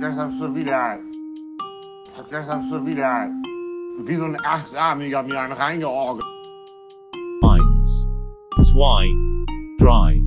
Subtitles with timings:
[0.00, 1.00] gestern schon wieder,
[2.16, 3.28] hab gestern schon wieder
[4.06, 6.24] wie so ein Achtarmiger mir einen reingeorgelt.
[7.42, 8.06] Eins,
[8.70, 9.08] zwei,
[9.78, 10.22] drei.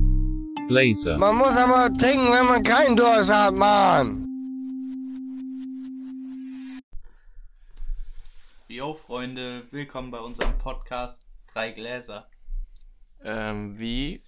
[0.68, 1.16] Blazer.
[1.18, 4.26] Man muss aber trinken, wenn man keinen Durst hat, Mann.
[8.68, 12.26] Jo Freunde, willkommen bei unserem Podcast Drei Gläser.
[13.24, 14.22] Ähm, wie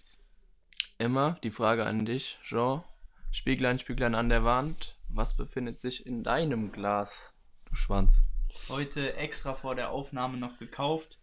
[0.98, 2.82] immer, die Frage an dich, Jean.
[3.30, 4.96] Spieglein, Spieglein an der Wand.
[5.16, 7.34] Was befindet sich in deinem Glas,
[7.66, 8.24] du Schwanz?
[8.68, 11.20] Heute extra vor der Aufnahme noch gekauft.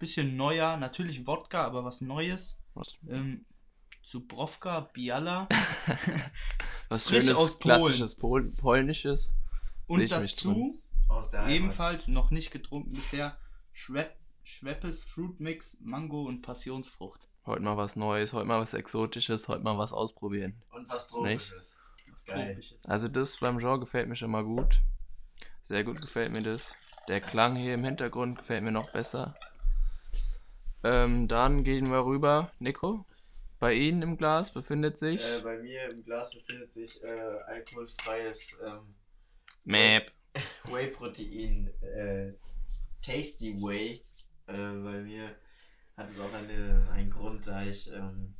[0.00, 2.58] Bisschen neuer, natürlich Wodka, aber was Neues.
[2.74, 3.46] Was, Ähm,
[4.02, 5.48] Zubrovka, Biala
[6.88, 9.36] was frisch schönes, aus klassisches Pol polnisches.
[9.86, 11.54] Und dazu Aus der Heimat.
[11.54, 13.38] ebenfalls noch nicht getrunken bisher
[13.70, 17.28] Schwep Schweppes Fruit Mix, Mango und Passionsfrucht.
[17.46, 20.60] Heute mal was Neues, heute mal was Exotisches, heute mal was ausprobieren.
[20.70, 21.78] Und was Tropisches.
[22.14, 22.24] Was.
[22.24, 22.86] Tropisches.
[22.86, 24.80] Also das beim Jean gefällt mir schon mal gut.
[25.62, 26.76] Sehr gut gefällt mir das.
[27.08, 29.34] Der Klang hier im Hintergrund gefällt mir noch besser.
[30.84, 32.52] Ähm, dann gehen wir rüber.
[32.58, 33.06] Nico,
[33.58, 38.58] bei Ihnen im Glas befindet sich Äh, bei mir im Glas befindet sich äh, alkoholfreies
[38.64, 38.94] ähm,
[39.64, 40.12] Map.
[40.64, 42.32] Whey-Protein äh,
[43.00, 44.02] Tasty Whey.
[44.46, 45.34] Äh, bei mir
[45.96, 48.34] hat es auch eine, einen Grund, da ich ähm,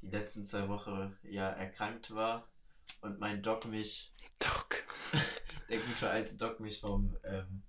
[0.00, 2.42] die letzten zwei Wochen ja erkrankt war
[3.00, 4.84] und mein Doc mich, Doc.
[5.68, 7.62] der gute alte Doc mich vom ähm,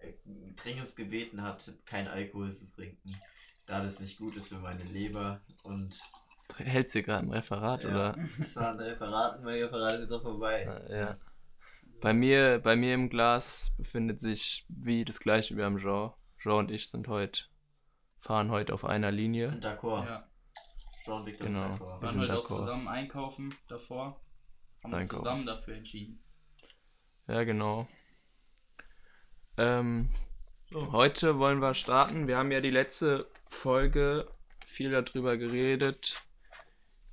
[0.00, 0.12] äh,
[0.56, 3.10] dringendst gebeten hat, kein Alkohol zu trinken,
[3.66, 6.00] da das nicht gut ist für meine Leber und
[6.56, 7.90] Hältst du gerade ein Referat Ja.
[7.90, 8.16] oder?
[8.38, 10.62] Das war ein Referat, mein Referat ist jetzt auch vorbei.
[10.88, 11.18] Äh, ja.
[12.00, 16.12] Bei mir, bei mir im Glas befindet sich wie das gleiche wie am Jean.
[16.38, 17.42] Jean und ich sind heute,
[18.20, 19.48] fahren heute auf einer Linie.
[19.48, 20.06] Sind d'accord.
[20.06, 20.28] Ja,
[21.04, 21.60] Jean Victor Genau.
[21.60, 22.00] sind wir d'accord.
[22.00, 24.20] Wir waren heute auch zusammen einkaufen davor.
[24.84, 26.22] Haben uns zusammen dafür entschieden.
[27.26, 27.86] Ja, genau.
[29.56, 30.08] Ähm,
[30.70, 30.92] So.
[30.92, 32.26] heute wollen wir starten.
[32.28, 34.30] Wir haben ja die letzte Folge
[34.64, 36.22] viel darüber geredet,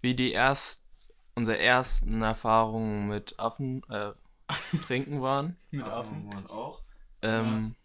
[0.02, 0.86] wie die erst,
[1.34, 4.12] unsere ersten Erfahrungen mit Affen äh,
[4.86, 5.58] trinken waren.
[5.72, 6.82] Mit Affen und auch.
[7.22, 7.76] Ähm,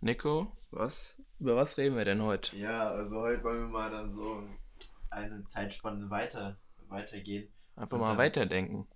[0.00, 2.56] Nico, was, über was reden wir denn heute?
[2.56, 4.48] Ja, also heute wollen wir mal dann so
[5.10, 6.56] eine Zeitspanne weiter,
[6.88, 7.48] weitergehen.
[7.78, 8.86] Einfach Und mal dann- weiterdenken.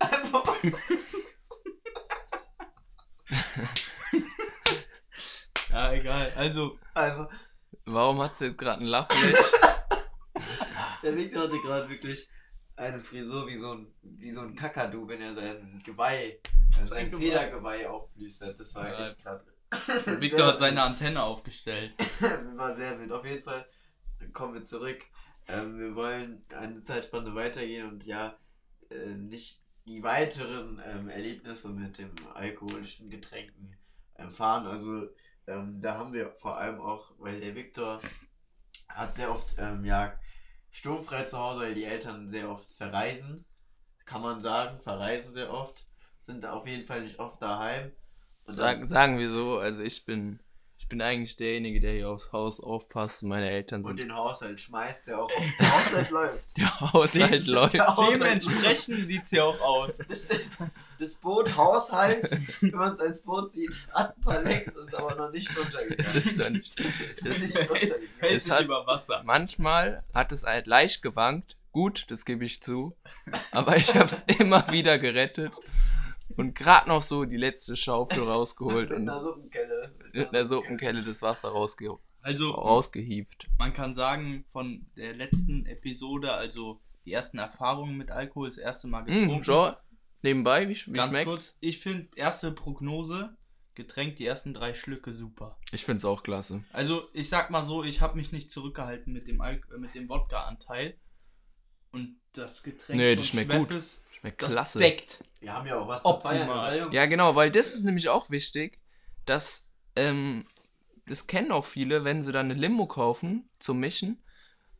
[0.00, 0.72] Einfach mal-
[5.70, 6.32] Ja, egal.
[6.36, 7.28] Also, Einfach.
[7.84, 9.34] Warum hat sie jetzt gerade einen Lachfleisch?
[11.02, 12.28] Der Victor hatte gerade wirklich
[12.76, 16.38] eine Frisur wie so ein, wie so ein Kakadu, wenn er sein Geweih,
[16.80, 17.22] äh, sein Geweih.
[17.22, 18.60] Federgeweih aufplüstert.
[18.60, 19.02] Das war Ja.
[19.02, 19.44] echt gerade.
[20.20, 21.94] Victor hat seine Antenne aufgestellt.
[22.56, 23.12] War sehr wild.
[23.12, 23.66] Auf jeden Fall
[24.32, 25.00] kommen wir zurück.
[25.48, 28.36] Ähm, wir wollen eine Zeitspanne weitergehen und ja,
[28.90, 33.76] äh, nicht die weiteren ähm, Erlebnisse mit dem alkoholischen Getränken
[34.16, 34.66] ähm, fahren.
[34.66, 35.08] Also
[35.46, 38.00] ähm, da haben wir vor allem auch, weil der Viktor
[38.88, 40.14] hat sehr oft ähm, ja,
[40.70, 43.44] sturmfrei zu Hause, weil die Eltern sehr oft verreisen.
[44.04, 45.86] Kann man sagen, verreisen sehr oft.
[46.20, 47.92] Sind auf jeden Fall nicht oft daheim.
[48.46, 50.40] Und dann- Sagen, wir so, also ich bin,
[50.78, 53.22] ich bin eigentlich derjenige, der hier aufs Haus aufpasst.
[53.22, 54.00] Meine Eltern und sind.
[54.00, 55.30] den Haushalt schmeißt, der auch
[55.60, 56.56] der Haushalt läuft.
[56.58, 57.74] Der Haushalt läuft.
[57.74, 59.98] Der Haushalt Dementsprechend sieht es ja auch aus.
[60.08, 60.28] Das,
[60.98, 65.14] das Boot Haushalt, wenn man es als Boot sieht, hat ein paar Lecks, ist aber
[65.14, 65.98] noch nicht runtergegangen.
[65.98, 66.56] Es ist dann.
[66.76, 68.08] Es ist es- nicht runtergegangen.
[68.18, 69.22] Hält Es sich hat- über Wasser.
[69.24, 71.56] Manchmal hat es halt leicht gewankt.
[71.70, 72.94] Gut, das gebe ich zu.
[73.52, 75.52] Aber ich habe es immer wieder gerettet.
[76.36, 79.94] Und gerade noch so die letzte Schaufel rausgeholt Mit und einer Suppenkelle.
[80.12, 83.48] mit einer Suppenkelle das Wasser rausge Also, rausgehieft.
[83.58, 88.86] man kann sagen, von der letzten Episode, also die ersten Erfahrungen mit Alkohol, das erste
[88.88, 89.34] Mal getrunken.
[89.36, 89.74] Hm, Jean,
[90.22, 91.24] nebenbei, wie, wie Ganz schmeckt's?
[91.28, 93.36] kurz, ich finde erste Prognose,
[93.74, 95.56] Getränk, die ersten drei Schlücke super.
[95.72, 96.62] Ich find's auch klasse.
[96.74, 99.94] Also ich sag mal so, ich habe mich nicht zurückgehalten mit dem, Al äh, mit
[99.94, 100.94] dem Wodka-Anteil.
[101.90, 103.68] Und das Getränk Nee, das schmeckt gut.
[103.70, 104.78] Schweppes, Schmeckt Das klasse.
[104.78, 105.24] deckt.
[105.40, 106.38] Wir haben ja auch was Optimal.
[106.38, 106.94] zu feiern, oder, Jungs?
[106.94, 108.78] Ja, genau, weil das ist nämlich auch wichtig,
[109.26, 110.46] dass, ähm,
[111.06, 114.22] das kennen auch viele, wenn sie dann eine Limo kaufen zum Mischen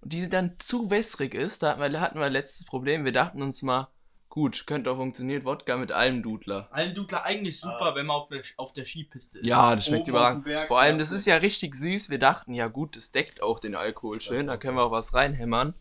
[0.00, 3.42] und die dann zu wässrig ist, da hatten wir, hatten wir letztes Problem, wir dachten
[3.42, 3.88] uns mal,
[4.28, 6.68] gut, könnte auch funktionieren, Wodka mit allem Dudler.
[6.70, 9.46] Almdudler eigentlich super, wenn man auf der, auf der Skipiste ist.
[9.46, 10.44] Ja, das schmeckt Oben überragend.
[10.44, 12.08] Berg, Vor allem, das ist ja richtig süß.
[12.08, 15.12] Wir dachten, ja gut, das deckt auch den Alkohol schön, da können wir auch was
[15.12, 15.74] reinhämmern.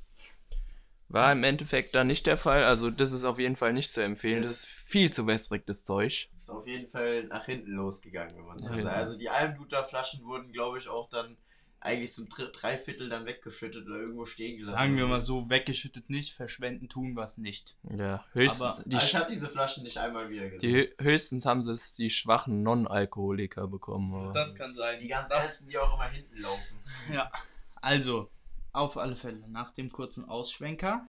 [1.12, 2.64] War im Endeffekt dann nicht der Fall.
[2.64, 4.42] Also, das ist auf jeden Fall nicht zu empfehlen.
[4.42, 6.30] Das ist viel zu wässrig, das Zeug.
[6.40, 8.70] Ist auf jeden Fall nach hinten losgegangen, wenn man will.
[8.78, 8.88] hinten.
[8.88, 11.38] Also die Almdudler Flaschen wurden, glaube ich, auch dann
[11.84, 14.76] eigentlich zum Dr Dreiviertel dann weggeschüttet oder irgendwo stehen gelassen.
[14.78, 17.76] Sagen wir mal so, weggeschüttet nicht, verschwenden tun es nicht.
[17.90, 20.60] Ja, höchstens, Aber- die, Also ich habe diese Flaschen nicht einmal wieder gesehen.
[20.60, 24.14] die, hö- höchstens haben sie es die schwachen Non-Alkoholiker bekommen.
[24.14, 25.00] Aber Das kann sein.
[25.00, 26.78] die ganz das, Ernsten, die auch immer hinten laufen.
[27.12, 27.32] Ja,
[27.82, 28.30] also,
[28.74, 31.08] auf alle Fälle, nach dem kurzen Ausschwenker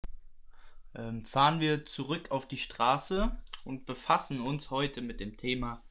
[0.94, 5.82] ähm, fahren wir zurück auf die Straße und befassen uns heute mit dem Thema.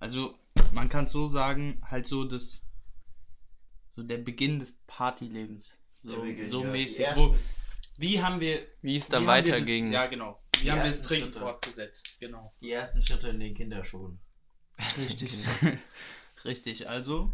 [0.00, 0.38] Also,
[0.72, 2.62] man kann es so sagen, halt so das,
[3.90, 5.82] so der Beginn des Partylebens.
[6.00, 6.70] So, Der Beginn, so ja.
[6.70, 7.06] Mäßig.
[7.14, 7.36] Wo,
[7.98, 8.66] wie haben wir.
[8.82, 9.92] wie es dann weiterging.
[9.92, 10.40] Ja, genau.
[10.56, 12.16] Wie Die haben wir es dringend fortgesetzt?
[12.20, 12.52] Genau.
[12.60, 14.20] Die ersten Schritte in den Kinderschuhen.
[14.96, 15.32] Richtig.
[16.44, 17.32] Richtig, also.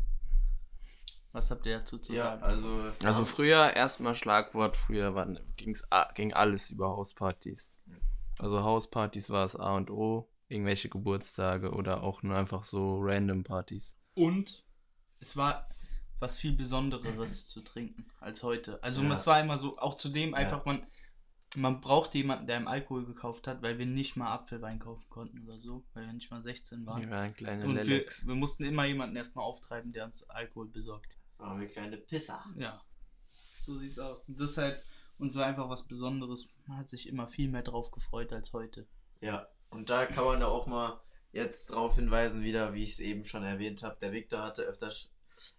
[1.35, 2.43] Was habt ihr dazu zu Ja, sagen?
[2.45, 2.93] also.
[3.03, 5.27] Also früher erstmal Schlagwort, früher
[5.57, 5.83] ging's,
[6.15, 7.77] ging alles über Hauspartys.
[8.39, 13.43] Also Hauspartys war es A und O, irgendwelche Geburtstage oder auch nur einfach so random
[13.43, 13.99] Partys.
[14.15, 14.65] Und
[15.19, 15.69] es war
[16.21, 18.81] was viel Besondereres zu trinken als heute.
[18.85, 19.13] Also Ja.
[19.13, 20.87] es war immer so, auch zudem einfach, man,
[21.57, 25.43] man brauchte jemanden, der ihm Alkohol gekauft hat, weil wir nicht mal Apfelwein kaufen konnten
[25.45, 27.03] oder so, weil wir nicht mal 16 waren.
[27.03, 31.09] Die waren kleine Und wir, wir mussten immer jemanden erstmal auftreiben, der uns Alkohol besorgt.
[31.39, 32.45] Waren wir kleine Pisser.
[32.57, 32.81] Ja,
[33.59, 34.29] so sieht's aus.
[34.29, 34.83] Und das ist halt,
[35.19, 36.49] uns war einfach was Besonderes.
[36.67, 38.87] Man hat sich immer viel mehr drauf gefreut als heute.
[39.21, 41.01] Ja, und da kann man da auch mal
[41.33, 43.97] jetzt drauf hinweisen, wieder, wie ich es eben schon erwähnt habe.
[44.01, 45.13] Der Victor hatte öfters,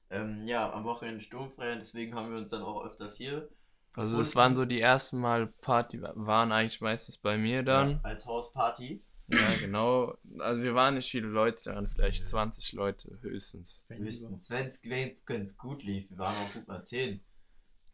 [0.10, 3.50] ähm, ja, am Wochenende sturmfrei und deswegen haben wir uns dann auch öfters hier.
[3.94, 7.92] Also es waren so die ersten Mal Party, waren eigentlich meistens bei mir dann.
[7.92, 9.02] Ja, als Hausparty.
[9.28, 10.18] Ja, genau.
[10.40, 13.86] Also wir waren nicht viele Leute daran, vielleicht 20 Leute höchstens.
[13.90, 16.12] Höchstens, wenn es gut lief.
[16.12, 17.22] Wir waren auch gut mal 10.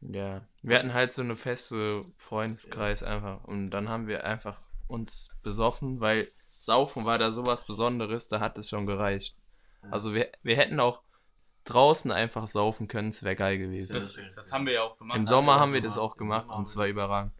[0.01, 5.29] Ja, wir hatten halt so eine feste Freundeskreis einfach und dann haben wir einfach uns
[5.43, 9.35] besoffen, weil Saufen war da sowas Besonderes, da hat es schon gereicht.
[9.89, 11.01] Also wir, wir hätten auch
[11.63, 13.93] draußen einfach saufen können, es wäre geil gewesen.
[13.93, 15.17] Das- Das, haben wir ja auch gemacht.
[15.19, 17.33] Im Sommer haben wir das auch gemacht und es wir war das- überragend.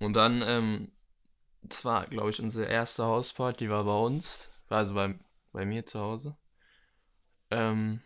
[0.00, 0.92] Und dann, ähm,
[1.70, 5.14] es war, glaube ich, unsere erste Hausparty war bei uns, also bei,
[5.52, 6.36] bei mir zu Hause.
[7.50, 8.00] Ähm,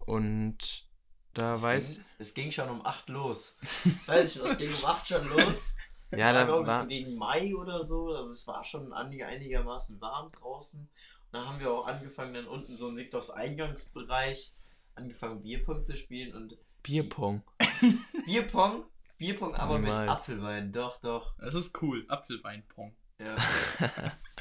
[0.00, 0.86] und
[1.34, 3.56] da Es weiß ging, es ging schon um 8 los.
[3.84, 5.74] Das weiß ich noch, es ging um 8 schon los.
[6.10, 8.08] Es Ja, war, da glaube ich, war- gegen Mai oder so.
[8.14, 10.80] Also es war schon einig- einigermaßen warm draußen.
[10.80, 10.88] Und
[11.32, 14.54] dann haben wir auch angefangen, dann unten so in Viktors Eingangsbereich
[14.94, 17.42] angefangen Bierpong zu spielen und Bierpong.
[18.24, 18.84] Bierpong,
[19.18, 20.10] Bierpong aber mit Niemals.
[20.10, 21.34] Apfelwein, doch, doch.
[21.38, 22.04] Das ist cool.
[22.08, 22.94] Apfelweinpong.
[23.18, 23.34] Ja.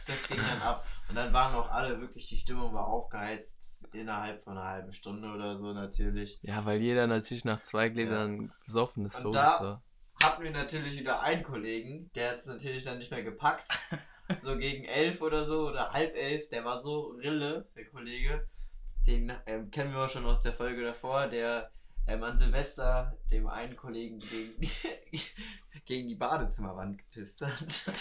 [0.06, 0.86] das ging dann ab.
[1.10, 5.30] Und dann waren auch alle wirklich, die Stimmung war aufgeheizt innerhalb von einer halben Stunde
[5.30, 6.38] oder so natürlich.
[6.44, 9.84] Ja, weil jeder natürlich nach zwei Gläsern besoffen des Und da- war.
[10.24, 13.68] hatten wir natürlich wieder einen Kollegen, der hat es natürlich dann nicht mehr gepackt.
[14.42, 18.46] So gegen elf oder so oder halb elf, der war so Rille, der Kollege.
[19.08, 21.72] Den ähm, kennen wir auch schon aus der Folge davor, der
[22.08, 25.22] ähm, an Silvester dem einen Kollegen gegen die,
[25.86, 27.92] gegen die Badezimmerwand gepisst hat.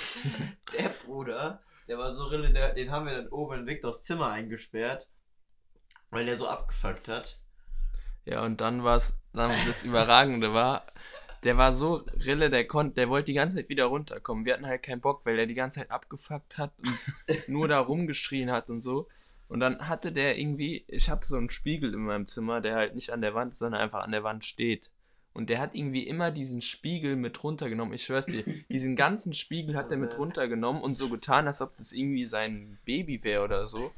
[0.79, 4.31] der Bruder, der war so Rille, der, den haben wir dann oben in Viktors Zimmer
[4.31, 5.09] eingesperrt,
[6.11, 7.41] weil der so abgefuckt hat.
[8.25, 10.85] Ja, und dann war es, das Überragende war,
[11.45, 14.45] der war so Rille, der konnte, der wollte die ganze Zeit wieder runterkommen.
[14.45, 17.79] Wir hatten halt keinen Bock, weil er die ganze Zeit abgefuckt hat und nur da
[17.79, 19.09] rumgeschrien hat und so.
[19.49, 22.95] Und dann hatte der irgendwie, ich habe so einen Spiegel in meinem Zimmer, der halt
[22.95, 24.91] nicht an der Wand, sondern einfach an der Wand steht.
[25.33, 27.93] Und der hat irgendwie immer diesen Spiegel mit runtergenommen.
[27.95, 31.77] Ich schwör's dir, diesen ganzen Spiegel hat er mit runtergenommen und so getan, als ob
[31.77, 33.93] das irgendwie sein Baby wäre oder so.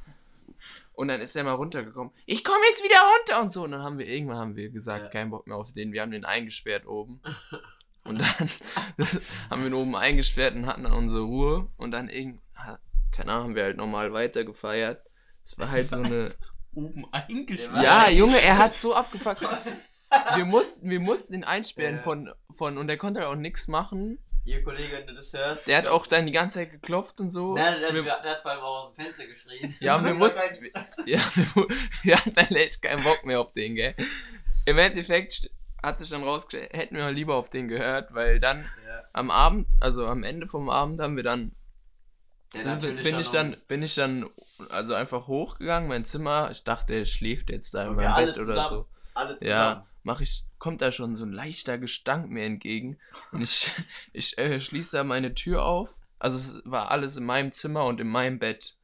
[0.92, 2.12] Und dann ist er mal runtergekommen.
[2.26, 3.62] Ich komme jetzt wieder runter und so.
[3.64, 5.08] Und dann haben wir irgendwann haben wir gesagt, Ja.
[5.10, 5.92] kein Bock mehr auf den.
[5.92, 7.20] Wir haben den eingesperrt oben.
[8.04, 8.26] Und dann
[9.50, 11.68] haben wir ihn oben eingesperrt und hatten dann unsere Ruhe.
[11.76, 12.78] Und dann irgend, ha-
[13.12, 15.02] keine Ahnung, haben wir halt normal weiter gefeiert.
[15.50, 16.34] Es war halt so eine.
[16.74, 17.82] Oben eingesperrt.
[17.82, 19.40] Ja, Junge, er hat so abgefuckt.
[20.36, 22.02] Wir mussten, wir mussten ihn einsperren Ja.
[22.02, 22.76] von, von.
[22.78, 24.18] Und der konnte halt auch nichts machen.
[24.44, 25.68] Hier, Kollege, wenn du das hörst.
[25.68, 27.54] Der hat auch dann die ganze Zeit geklopft und so.
[27.54, 29.74] Nein, der, Wir- der, hat vor allem auch aus dem Fenster geschrien.
[29.80, 30.42] Ja, wir mussten-.
[31.06, 31.66] Ja, wir,
[32.02, 33.94] wir hatten dann echt keinen Bock mehr auf den, gell.
[34.66, 35.50] Im Endeffekt
[35.82, 39.02] hat sich dann rausgestellt, hätten wir lieber auf den gehört, weil dann Ja.
[39.14, 41.52] am Abend, also am Ende vom Abend haben wir dann,
[42.54, 44.28] Der natürlich bin ich dann, bin ich dann,
[44.70, 48.44] also einfach hochgegangen, mein Zimmer, ich dachte, er schläft jetzt da in meinem Bett oder
[48.44, 48.68] zusammen.
[48.68, 48.86] so.
[49.14, 49.50] Alle zusammen.
[49.50, 52.98] Ja, mach ich, kommt da schon so ein leichter Gestank mir entgegen.
[53.32, 53.70] Und ich,
[54.12, 58.00] ich äh, schließe da meine Tür auf, also es war alles in meinem Zimmer und
[58.00, 58.76] in meinem Bett.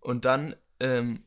[0.00, 1.24] Und dann, ähm,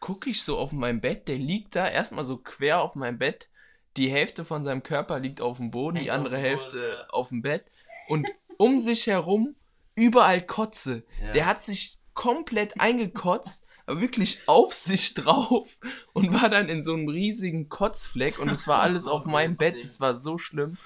[0.00, 3.48] gucke ich so auf mein Bett, der liegt da erstmal so quer auf meinem Bett,
[3.96, 6.76] die Hälfte von seinem Körper liegt auf dem Boden, die Hängt auf andere dem Hälfte
[6.78, 7.64] Boden, auf dem Bett.
[8.08, 9.56] Und um sich herum
[9.98, 11.04] überall Kotze.
[11.20, 11.32] Ja.
[11.32, 15.76] Der hat sich komplett eingekotzt, wirklich auf sich drauf
[16.12, 19.76] und war dann in so einem riesigen Kotzfleck und es war alles auf meinem Bett.
[19.76, 20.76] Es war so schlimm.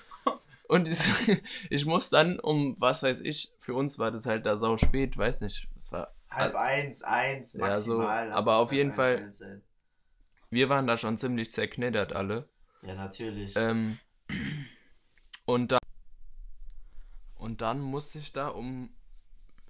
[0.68, 1.10] Und ich,
[1.70, 5.16] ich muss dann um, was weiß ich, für uns war das halt da sau spät,
[5.16, 8.28] weiß nicht, es war, Halb eins, eins, maximal.
[8.28, 9.62] Ja, so, aber auf jeden Fall- sein.
[10.48, 12.48] wir waren da schon ziemlich zerknittert alle.
[12.82, 13.52] Ja, natürlich.
[13.56, 13.98] Ähm,
[15.44, 15.78] und dann
[17.34, 18.88] und dann musste ich da um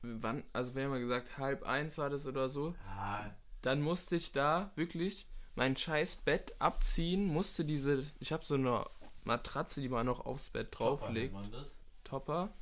[0.02, 2.75] wann, also wir haben ja gesagt, halb eins war das oder so.
[2.97, 8.54] ja, Dann musste ich da wirklich mein scheiß Bett abziehen, musste diese, ich habe so
[8.54, 8.85] eine
[9.25, 11.78] Matratze, die man noch aufs Bett drauflegt, Topper das.
[12.04, 12.52] Topper,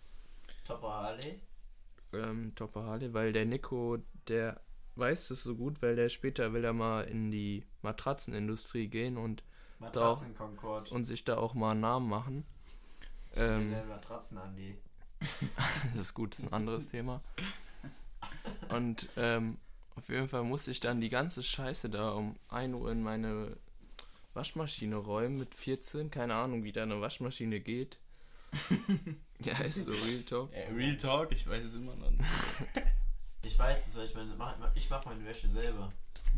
[0.64, 1.40] Topper Harley.
[2.12, 4.60] ähm, Topper Harley, weil der Nico, der
[4.96, 9.42] weiß das so gut, weil der später will er mal in die Matratzenindustrie gehen und,
[9.78, 10.90] Matratzen Concord.
[10.92, 12.44] und sich da auch mal einen Namen machen.
[13.34, 14.76] Ähm, Ähm, Matratzen Andi.
[15.92, 17.20] Das ist gut, das ist ein anderes Thema.
[18.70, 19.58] Und ähm,
[19.96, 23.56] auf jeden Fall musste ich dann die ganze Scheiße da um 1 Uhr in meine
[24.34, 26.10] Waschmaschine räumen mit 14.
[26.10, 27.98] Keine Ahnung, wie da eine Waschmaschine geht.
[29.40, 30.52] ja, ist so Real Talk.
[30.52, 32.24] Äh, Real Talk, ich weiß es immer noch nicht.
[33.42, 35.88] Ich weiß das, weil ich meine, mach, ich mach meine Wäsche selber.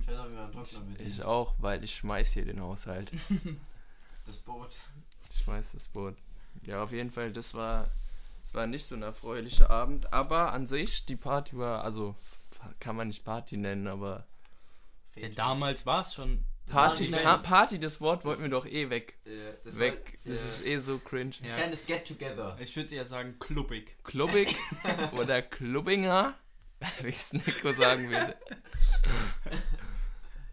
[0.01, 3.11] Ich weiß auch, wie man Trockner mit Ich auch, weil ich schmeiß hier den Haushalt.
[4.25, 4.77] Das Boot.
[5.29, 6.17] Ich schmeiß das Boot.
[6.65, 7.91] Ja, auf jeden Fall, das war,
[8.43, 10.13] das war nicht so ein erfreulicher Abend.
[10.13, 12.15] Aber an sich, die Party war, also
[12.81, 14.27] kann man nicht Party nennen, aber
[15.15, 16.45] Ja, damals war es schon.
[16.67, 19.19] Das war Party, kleines- Party, das Wort wollten wir doch eh weg.
[19.65, 20.19] Das weg.
[20.25, 21.33] War, Das ist eh so cringe.
[21.43, 21.55] ein Ja.
[21.57, 22.57] kleines Get-Together.
[22.61, 23.97] Ich würde eher sagen, klubbig.
[24.05, 24.55] Klubbig
[25.19, 26.35] oder Klubbinger,
[27.03, 28.37] wie es Nico sagen würde.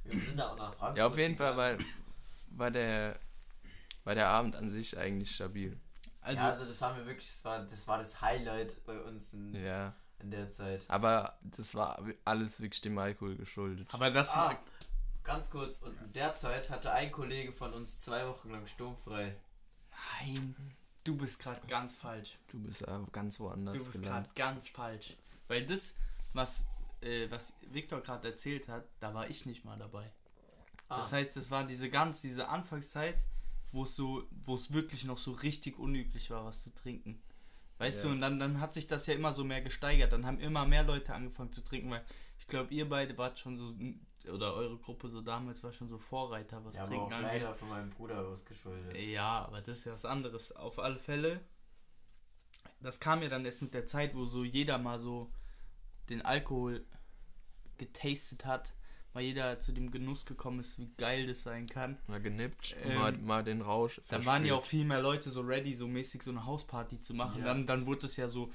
[0.06, 1.78] Wir sind da auch nach Frankfurt Ja, auf jeden Fall war,
[2.52, 3.20] war, der,
[4.04, 5.80] war der Abend an sich eigentlich stabil.
[6.22, 9.34] Also, ja, also das haben wir wirklich, das war das, war das Highlight bei uns
[9.34, 10.86] in, Ja, in der Zeit.
[10.90, 13.88] aber das war alles wirklich dem Alkohol geschuldet.
[13.92, 14.60] aber das Ah, war.
[15.24, 19.36] ganz kurz, und in der Zeit hatte ein Kollege von uns zwei Wochen lang sturmfrei.
[20.22, 20.56] Nein,
[21.04, 22.38] du bist gerade ganz falsch.
[22.48, 25.16] Du bist aber ganz Du woanders bist gerade ganz falsch.
[25.48, 25.96] Weil das,
[26.34, 26.66] was,
[27.02, 30.12] äh, was Viktor gerade erzählt hat, da war ich nicht mal dabei.
[30.90, 31.18] Das Ah.
[31.18, 33.18] heißt, das war diese ganz, diese Anfangszeit,
[33.72, 37.22] wo es so, wo es wirklich noch so richtig unüblich war, was zu trinken.
[37.78, 38.10] Weißt Ja.
[38.10, 40.12] du, und dann, dann hat sich das ja immer so mehr gesteigert.
[40.12, 42.04] Dann haben immer mehr Leute angefangen zu trinken, weil
[42.40, 43.74] ich glaube, ihr beide wart schon so,
[44.32, 47.32] oder eure Gruppe so damals war schon so Vorreiter, was Ja, aber Trinken auch angeht.
[47.42, 48.98] leider von meinem Bruder ausgeschuldet.
[48.98, 50.52] Ja, aber das ist ja was anderes.
[50.54, 51.40] Auf alle Fälle.
[52.82, 55.32] Das kam ja dann erst mit der Zeit, wo so jeder mal so
[56.10, 56.86] den Alkohol
[57.78, 58.74] getastet hat,
[59.14, 61.98] mal jeder zu dem Genuss gekommen ist, wie geil das sein kann.
[62.08, 64.02] Mal genippt, Ähm, mal, mal den Rausch.
[64.10, 67.14] Dann waren ja auch viel mehr Leute so ready, so mäßig so eine Hausparty zu
[67.14, 67.40] machen.
[67.40, 67.46] Ja.
[67.46, 68.52] Dann, dann wurde es ja so,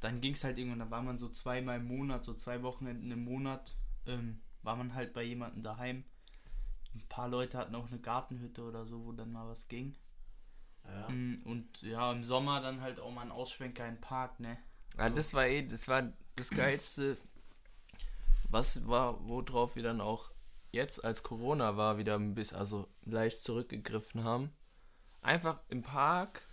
[0.00, 3.10] dann ging es halt irgendwann, dann war man so zweimal im Monat, so zwei Wochenenden
[3.10, 3.74] im Monat,
[4.06, 6.04] ähm, war man halt bei jemandem daheim.
[6.94, 9.96] Ein paar Leute hatten auch eine Gartenhütte oder so, wo dann mal was ging.
[10.86, 11.08] Ja.
[11.08, 14.58] Mm, Und ja, im Sommer dann halt auch mal ein Ausschwenker im Park, ne?
[14.98, 17.16] Ja, das war eh, das war das Geilste,
[18.54, 20.30] was war, worauf wir dann auch
[20.72, 24.50] jetzt, als Corona war, wieder ein bisschen, also leicht zurückgegriffen haben.
[25.20, 26.48] Einfach im Park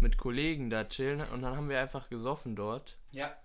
[0.00, 2.98] mit Kollegen da chillen und dann haben wir einfach gesoffen dort.
[3.10, 3.36] Ja.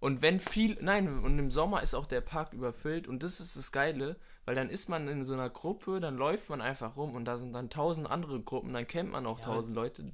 [0.00, 3.56] Und wenn viel, nein, und im Sommer ist auch der Park überfüllt und das ist
[3.56, 7.14] das Geile, weil dann ist man in so einer Gruppe, dann läuft man einfach rum
[7.14, 9.46] und da sind dann tausend andere Gruppen, dann kennt man auch Ja.
[9.46, 10.04] tausend Leute.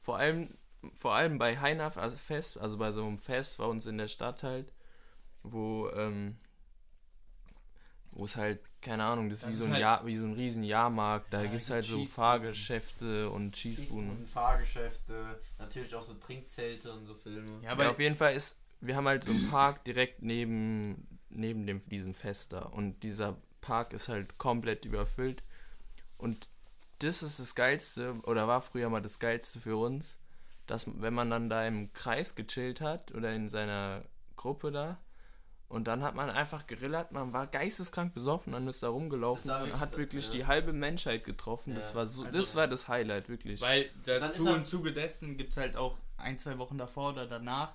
[0.00, 0.56] Vor allem,
[0.94, 4.08] vor allem bei Heinaf also Fest, also bei so einem Fest bei uns in der
[4.08, 4.72] Stadt halt,
[5.42, 6.38] wo, ähm,
[8.18, 10.16] wo es halt, keine Ahnung, das ist Das wie ist so ein halt- Jahr, wie
[10.16, 12.04] so ein riesen Jahrmarkt, da Ja, gibt es halt so.
[12.06, 14.26] Fahrgeschäfte und Schießbuden.
[14.26, 17.62] Fahrgeschäfte, natürlich auch so Trinkzelte und so Filme.
[17.62, 21.18] Ja, Aber aber auf jeden Fall ist, wir haben halt so einen Park direkt neben,
[21.28, 22.60] neben dem, diesem Fest da.
[22.60, 25.42] Und dieser Park ist halt komplett überfüllt.
[26.16, 26.48] Und
[27.00, 30.18] das ist das Geilste, oder war früher mal das Geilste für uns,
[30.66, 34.02] dass wenn man dann da im Kreis gechillt hat oder in seiner
[34.36, 34.98] Gruppe da
[35.68, 39.62] und dann hat man einfach gerillert, man war geisteskrank besoffen, dann ist da rumgelaufen Das
[39.62, 40.32] und hat wirklich ja.
[40.32, 41.74] die halbe Menschheit getroffen.
[41.74, 43.60] Das Ja, war so, also- das war das Highlight, wirklich.
[43.60, 47.10] Weil dann dazu er- im Zuge dessen gibt es halt auch ein, zwei Wochen davor
[47.10, 47.72] oder danach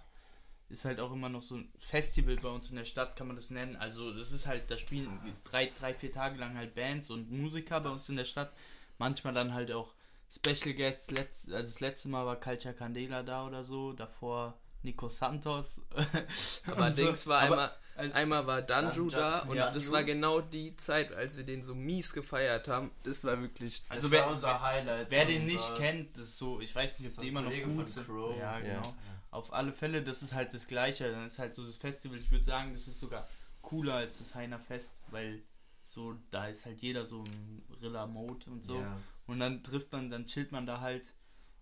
[0.69, 3.35] ist halt auch immer noch so ein Festival bei uns in der Stadt, kann man
[3.35, 3.75] das nennen.
[3.75, 5.09] Also das ist halt, da spielen
[5.43, 8.53] drei, drei, vier Tage lang halt Bands und Musiker bei uns in der Stadt.
[8.97, 9.93] Manchmal dann halt auch
[10.33, 11.11] Special Guests.
[11.11, 15.81] Letz, also das letzte Mal war Culture Candela da oder so, davor Nico Santos.
[16.67, 17.05] Aber Und so.
[17.05, 19.69] Dings war Aber- einmal, also- einmal war Danju da und ja.
[19.69, 22.91] das war genau die Zeit, als wir den so mies gefeiert haben.
[23.03, 23.81] Das war wirklich.
[23.83, 25.11] Das Also war wer- unser Highlight.
[25.11, 27.89] Wer den nicht kennt, das ist so, ich weiß nicht, ob die immer noch gut
[27.89, 28.07] sind.
[28.39, 28.59] Ja, Ja.
[28.59, 28.95] genau.
[29.29, 31.09] Auf alle Fälle, das ist halt das Gleiche.
[31.11, 33.27] Dann ist halt so das Festival, ich würde sagen, das ist sogar
[33.61, 35.43] cooler als das Heiner Fest, weil
[35.85, 38.79] so, da ist halt jeder so im Rilla-Mode und so.
[38.79, 38.97] Ja.
[39.27, 41.13] Und dann trifft man, dann chillt man da halt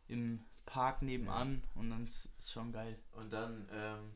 [0.08, 2.98] im Park nebenan und dann ist, schon geil.
[3.14, 4.14] Und dann, ähm,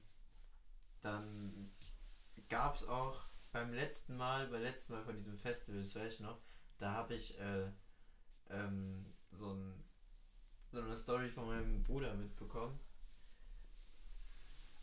[1.01, 1.71] dann
[2.49, 6.19] gab es auch beim letzten Mal, beim letzten Mal von diesem Festival, das weiß ich
[6.19, 6.37] noch,
[6.77, 7.65] da habe ich äh,
[8.51, 9.83] ähm, so, ein,
[10.71, 12.79] so eine Story von meinem Bruder mitbekommen.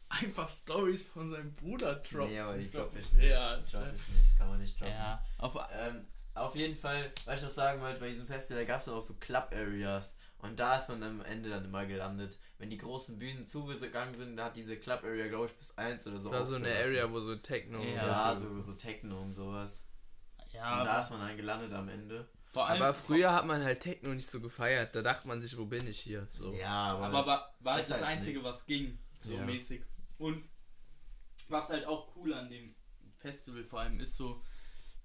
[0.09, 2.31] Einfach Stories von seinem Bruder droppen.
[2.33, 3.31] Nee, aber die droppe ich nicht.
[3.31, 4.93] Ja, das- ich nicht, kann man nicht droppen.
[4.95, 5.25] ja.
[5.39, 8.81] Auf, Ähm, auf jeden Fall, was ich noch sagen wollte, bei diesem Festival, da gab
[8.81, 10.17] es auch so Club-Areas.
[10.43, 12.39] Und da ist man am Ende dann immer gelandet.
[12.59, 16.19] Wenn die großen Bühnen zugegangen sind, da hat diese Club-Area, glaube ich, bis 1 oder
[16.19, 16.31] so.
[16.31, 16.69] Das war so eine.
[16.75, 17.81] Area, wo so Techno.
[17.83, 18.07] Ja.
[18.07, 19.85] Ja, so, so Techno und sowas.
[20.53, 22.27] ja, und da aber, ist man dann gelandet am Ende.
[22.53, 24.95] vor allem, Aber früher hat man halt Techno nicht so gefeiert.
[24.95, 26.27] Da dachte man sich, wo bin ich hier?
[26.31, 26.53] So.
[26.55, 27.07] Ja, aber.
[27.07, 28.49] Aber war, war Ist das halt Einzige, nix.
[28.49, 29.45] was ging, so Ja.
[29.45, 29.83] mäßig.
[30.19, 30.43] Und
[31.49, 32.75] was halt auch cool an dem
[33.19, 34.43] Festival vor allem ist so,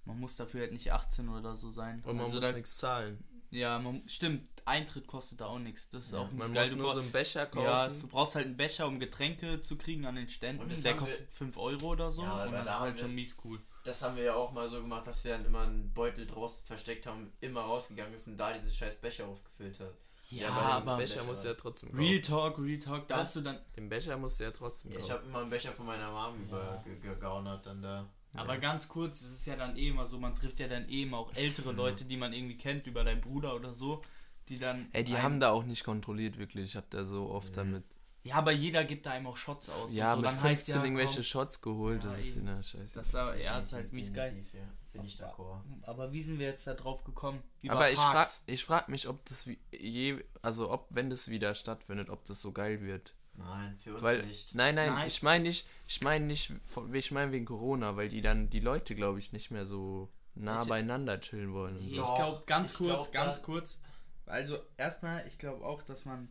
[0.06, 2.00] man muss dafür halt nicht 18 oder so sein.
[2.06, 3.24] Und man Also muss da, nichts zahlen.
[3.56, 5.90] Ja, man, stimmt, Eintritt kostet da auch nichts.
[5.90, 6.64] Das ist Ja, auch Man geil.
[6.64, 7.66] muss Du nur so brauchst- einen Becher kaufen.
[7.66, 10.68] ja, du brauchst halt einen Becher, um Getränke zu kriegen an den Ständen.
[10.84, 12.24] Der kostet 5 Euro oder so.
[12.24, 13.60] Ja, aber und da das ist haben halt wir- schon mies cool.
[13.84, 16.66] das haben wir ja auch mal so gemacht, dass wir dann immer einen Beutel draußen
[16.66, 19.94] versteckt haben, immer rausgegangen ist und da diese scheiß Becher aufgefüllt hat.
[20.32, 22.24] Ja, weil so aber Becher Becher musst du war- ja trotzdem Real kaufen.
[22.24, 23.60] Talk, Real Talk, da hast du dann.
[23.78, 25.14] Den Becher musst du ja trotzdem Ja, ich kaufen.
[25.20, 28.10] habe immer einen Becher von meiner Mom über ge- gegaunert dann da.
[28.38, 31.04] Aber ganz kurz, es ist ja dann eh immer so, man trifft ja dann eh
[31.04, 34.02] immer auch ältere Leute, die man irgendwie kennt, über deinen Bruder oder so,
[34.50, 34.88] die dann.
[34.92, 36.66] Ey, die haben da auch nicht kontrolliert, wirklich.
[36.66, 37.84] Ich hab da so oft damit.
[38.24, 39.94] Ja, aber jeder gibt da einem auch Shots aus.
[39.94, 40.22] Ja, und so.
[40.24, 42.04] mit dann heißt 15 ja, irgendwelche komm, Shots geholt.
[42.04, 42.94] Ja, das ist ja scheiße.
[42.96, 44.44] Das ist aber, ja, ist halt mies geil.
[44.52, 44.62] Ja.
[44.94, 45.62] Bin ich d'accord.
[45.84, 47.44] Aber wie sind wir jetzt da drauf gekommen?
[47.62, 48.42] Über Aber ich frag, Parks.
[48.48, 52.42] ich frag mich, ob das wie- je, also ob, wenn das wieder stattfindet, ob das
[52.42, 53.14] so geil wird.
[53.38, 54.56] Nein, für uns Weil, nicht.
[54.56, 55.08] nein, nein, Nein.
[55.08, 56.54] ich meine nicht, ich meine nicht,
[56.94, 60.62] ich meine wegen Corona, weil die dann die Leute, glaube ich, nicht mehr so nah
[60.64, 61.78] Ich- beieinander chillen wollen.
[61.78, 62.14] Und Ich so.
[62.14, 63.80] Glaube, ganz ich kurz, glaub, ganz kurz.
[64.26, 66.30] Also, erstmal, ich glaube auch, dass man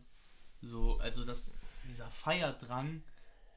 [0.61, 1.53] so, also, dass
[1.87, 3.03] dieser Feierdrang,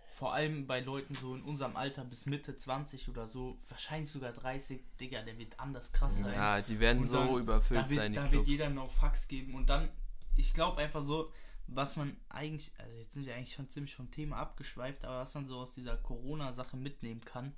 [0.07, 4.33] vor allem bei Leuten so in unserem Alter bis Mitte 20 oder so, wahrscheinlich sogar
[4.33, 6.33] 30, Digga, der wird anders krass sein.
[6.35, 8.33] Ja, die werden Und so dann- überfüllt da wird, sein, die da Clubs.
[8.33, 9.89] wird jeder noch Fax geben und dann,
[10.37, 11.33] ich glaube einfach so,
[11.71, 15.35] was man eigentlich, also jetzt sind wir eigentlich schon ziemlich vom Thema abgeschweift, aber was
[15.35, 17.55] man so aus dieser Corona-Sache mitnehmen kann,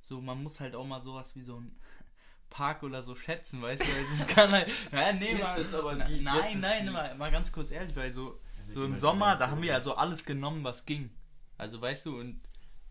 [0.00, 1.76] so man muss halt auch mal sowas wie so ein
[2.50, 6.20] Park oder so schätzen, weißt du, das kann halt, ja, nee, Jetzt mal, aber die-
[6.20, 6.90] nein, nein, die.
[6.92, 9.96] mal, mal ganz kurz ehrlich, weil so, so im immer Sommer, da haben wir also
[9.96, 11.10] alles genommen, was ging,
[11.58, 12.38] also weißt du, und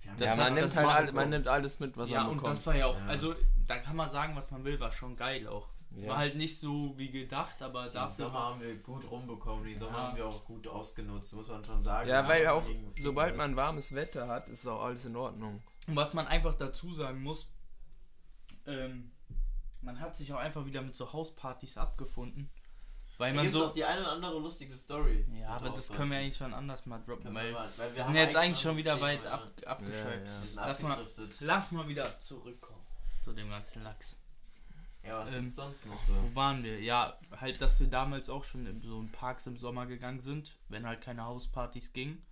[0.01, 2.09] Wir haben das ja, hat- man das nimmt halt all, man nimmt alles mit, was
[2.09, 2.57] ja, man und bekommt.
[2.57, 3.05] das war ja auch, Ja.
[3.07, 3.33] also
[3.65, 5.69] da kann man sagen, was man will, war schon geil auch.
[5.95, 6.09] Es Ja.
[6.09, 9.79] war halt nicht so wie gedacht, aber Den dafür Sommer haben wir gut rumbekommen, den
[9.79, 10.03] Sommer Ja.
[10.07, 12.09] haben wir auch gut ausgenutzt, muss man schon sagen.
[12.09, 12.63] ja, weil auch,
[12.99, 15.63] sobald man warmes Wetter hat, ist auch alles in Ordnung.
[15.87, 17.47] Und was man einfach dazu sagen muss,
[18.65, 19.11] ähm,
[19.81, 22.49] man hat sich auch einfach wieder mit so Hauspartys abgefunden.
[23.17, 23.67] Weil man so.
[23.67, 25.25] auch die eine oder andere lustige Story.
[25.39, 28.03] Ja, aber das können wir eigentlich schon anders mal droppen, weil wir mal- weil wir
[28.03, 30.27] sind jetzt eigentlich schon wieder weit Thema, ab, abgeschweift.
[30.27, 30.67] Ja, ja.
[30.67, 30.97] Lass mal,
[31.39, 32.81] lass mal wieder zurückkommen
[33.23, 34.17] zu dem ganzen Lachs.
[35.07, 36.13] Ja, was ähm, gibt's sonst noch so?
[36.13, 36.79] Wo waren wir?
[36.81, 40.57] Ja, halt, dass wir damals auch schon in so in Parks im Sommer gegangen sind,
[40.69, 42.25] wenn halt keine Hauspartys gingen.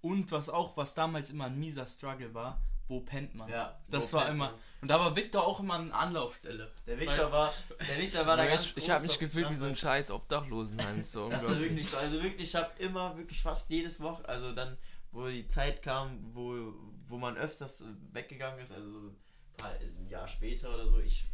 [0.00, 3.48] Und was auch, was damals immer ein mieser Struggle war, wo pennt man?
[3.48, 4.50] Ja, Das war immer.
[4.50, 4.54] man?
[4.80, 6.70] Und da war Victor auch immer eine Anlaufstelle.
[6.86, 7.52] Der Victor Weil- war,
[7.88, 11.04] der Victor war da ganz ich ich habe mich gefühlt wie so ein scheiß Obdachlosenheim.
[11.04, 11.70] So Das ist unglaublich.
[11.70, 11.96] wirklich so.
[11.98, 14.76] Also wirklich, ich habe immer wirklich fast jedes Woche, also dann,
[15.12, 16.74] wo die Zeit kam, wo,
[17.06, 19.16] wo man öfters weggegangen ist, also ein,
[19.56, 21.26] paar, ein Jahr später oder so, ich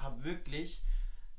[0.00, 0.82] habe wirklich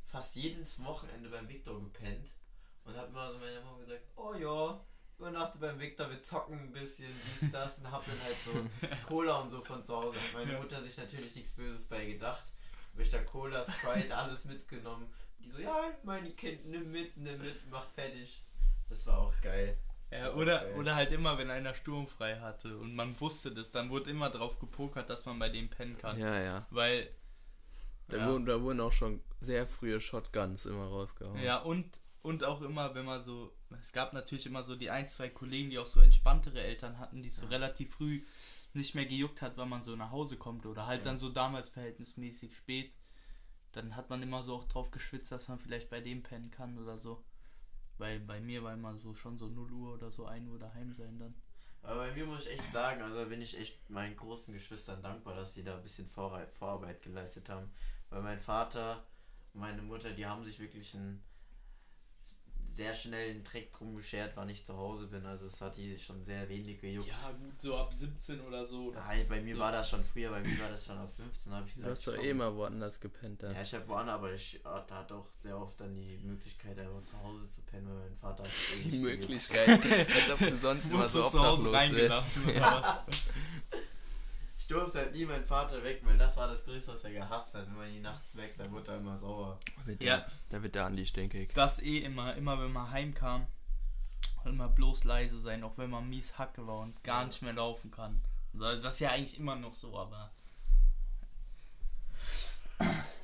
[0.05, 2.35] fast jedes Wochenende beim Victor gepennt
[2.83, 4.79] und habe immer so meiner Mama gesagt, oh ja,
[5.17, 8.51] übernachte beim Victor, wir zocken ein bisschen, dies, das und hab dann halt so
[9.07, 10.17] Cola und so von zu Hause.
[10.33, 12.51] Meine Mutter sich natürlich nichts Böses bei gedacht.
[12.93, 15.11] Hab ich da Cola, Sprite, alles mitgenommen.
[15.39, 18.43] Die so, ja, mein Kind, nimm mit, nimm mit, mach fertig.
[18.89, 19.77] Das war auch geil.
[20.09, 20.75] Das Ja, oder, geil.
[20.75, 24.57] oder halt immer, wenn einer sturmfrei hatte und man wusste das, dann wurde immer drauf
[24.57, 26.17] gepokert, dass man bei dem pennen kann.
[26.17, 26.65] Ja, ja.
[26.71, 27.09] Weil.
[28.09, 28.27] Da, ja.
[28.27, 31.41] wurden, da wurden auch schon sehr frühe Shotguns immer rausgehauen.
[31.41, 33.53] Ja, und, und auch immer, wenn man so.
[33.81, 37.21] Es gab natürlich immer so die ein, zwei Kollegen, die auch so entspanntere Eltern hatten,
[37.21, 38.21] die es so relativ früh
[38.73, 41.69] nicht mehr gejuckt hat, wenn man so nach Hause kommt oder halt dann so damals
[41.69, 42.91] verhältnismäßig spät.
[43.71, 46.77] Dann hat man immer so auch drauf geschwitzt, dass man vielleicht bei dem pennen kann
[46.79, 47.23] oder so.
[47.99, 50.93] Weil bei mir war immer so schon so 0 Uhr oder so 1 Uhr daheim
[50.93, 51.35] sein dann.
[51.81, 55.35] Aber bei mir muss ich echt sagen, also bin ich echt meinen großen Geschwistern dankbar,
[55.35, 57.71] dass sie da ein bisschen Vorarbeit geleistet haben.
[58.09, 59.03] Weil mein Vater,
[59.53, 61.23] meine Mutter, die haben sich wirklich ein
[62.71, 65.25] sehr schnell einen Dreck drum geschert, wann ich zu Hause bin.
[65.25, 67.07] Also es hat die schon sehr wenig gejuckt.
[67.07, 68.91] Ja, gut, so ab 17 oder so.
[68.91, 71.65] Nein, bei mir war das schon früher, bei mir war das schon ab 15, habe
[71.67, 71.97] ich Du gesagt.
[71.97, 73.55] hast doch eh mal woanders gepennt dann.
[73.55, 76.77] Ja, ich habe woanders, aber ich ah, da hat auch sehr oft dann die Möglichkeit,
[76.79, 78.43] einfach zu Hause zu pennen, weil mein Vater
[78.85, 78.99] Die.
[78.99, 83.01] Möglichkeit, als ob du sonst immer so du zu Hause obdachlos reingelassen wärst.
[83.11, 83.23] Ich
[84.69, 87.65] durfte halt nie meinen Vater weg, weil das war das Größte, was er gehasst hat.
[87.67, 89.59] Wenn man ihn nachts weg, dann wurde er immer sauer.
[89.85, 90.25] Wird Ja.
[90.49, 91.53] Da wird der Andi stinkig.
[91.53, 93.45] Das eh immer, immer wenn man heimkam,
[94.45, 97.27] immer bloß leise sein, auch wenn man mies Hacke war und gar Ja.
[97.27, 98.21] nicht mehr laufen kann.
[98.53, 100.31] Also das ist ja eigentlich immer noch so, aber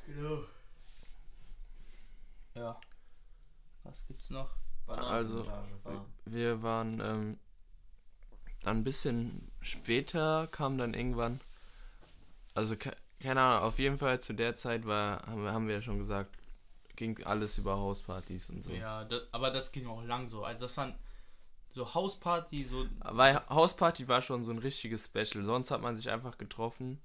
[0.07, 0.43] Genau.
[2.55, 2.79] ja.
[3.83, 4.49] Was gibt's noch?
[4.85, 6.05] Fahren.
[6.25, 7.39] Wir waren ähm,
[8.63, 11.41] dann ein bisschen später, kam dann irgendwann,
[12.53, 15.75] also ke keine Ahnung, auf jeden Fall zu der Zeit war, haben wir, haben wir
[15.75, 16.29] ja schon gesagt,
[16.95, 18.71] ging alles über Hauspartys und so.
[18.71, 20.43] Ja, das, aber das ging auch lang so.
[20.43, 20.93] Also das waren
[21.73, 26.09] so Hausparty, so Weil Hausparty war schon so ein richtiges Special, sonst hat man sich
[26.09, 27.01] einfach getroffen,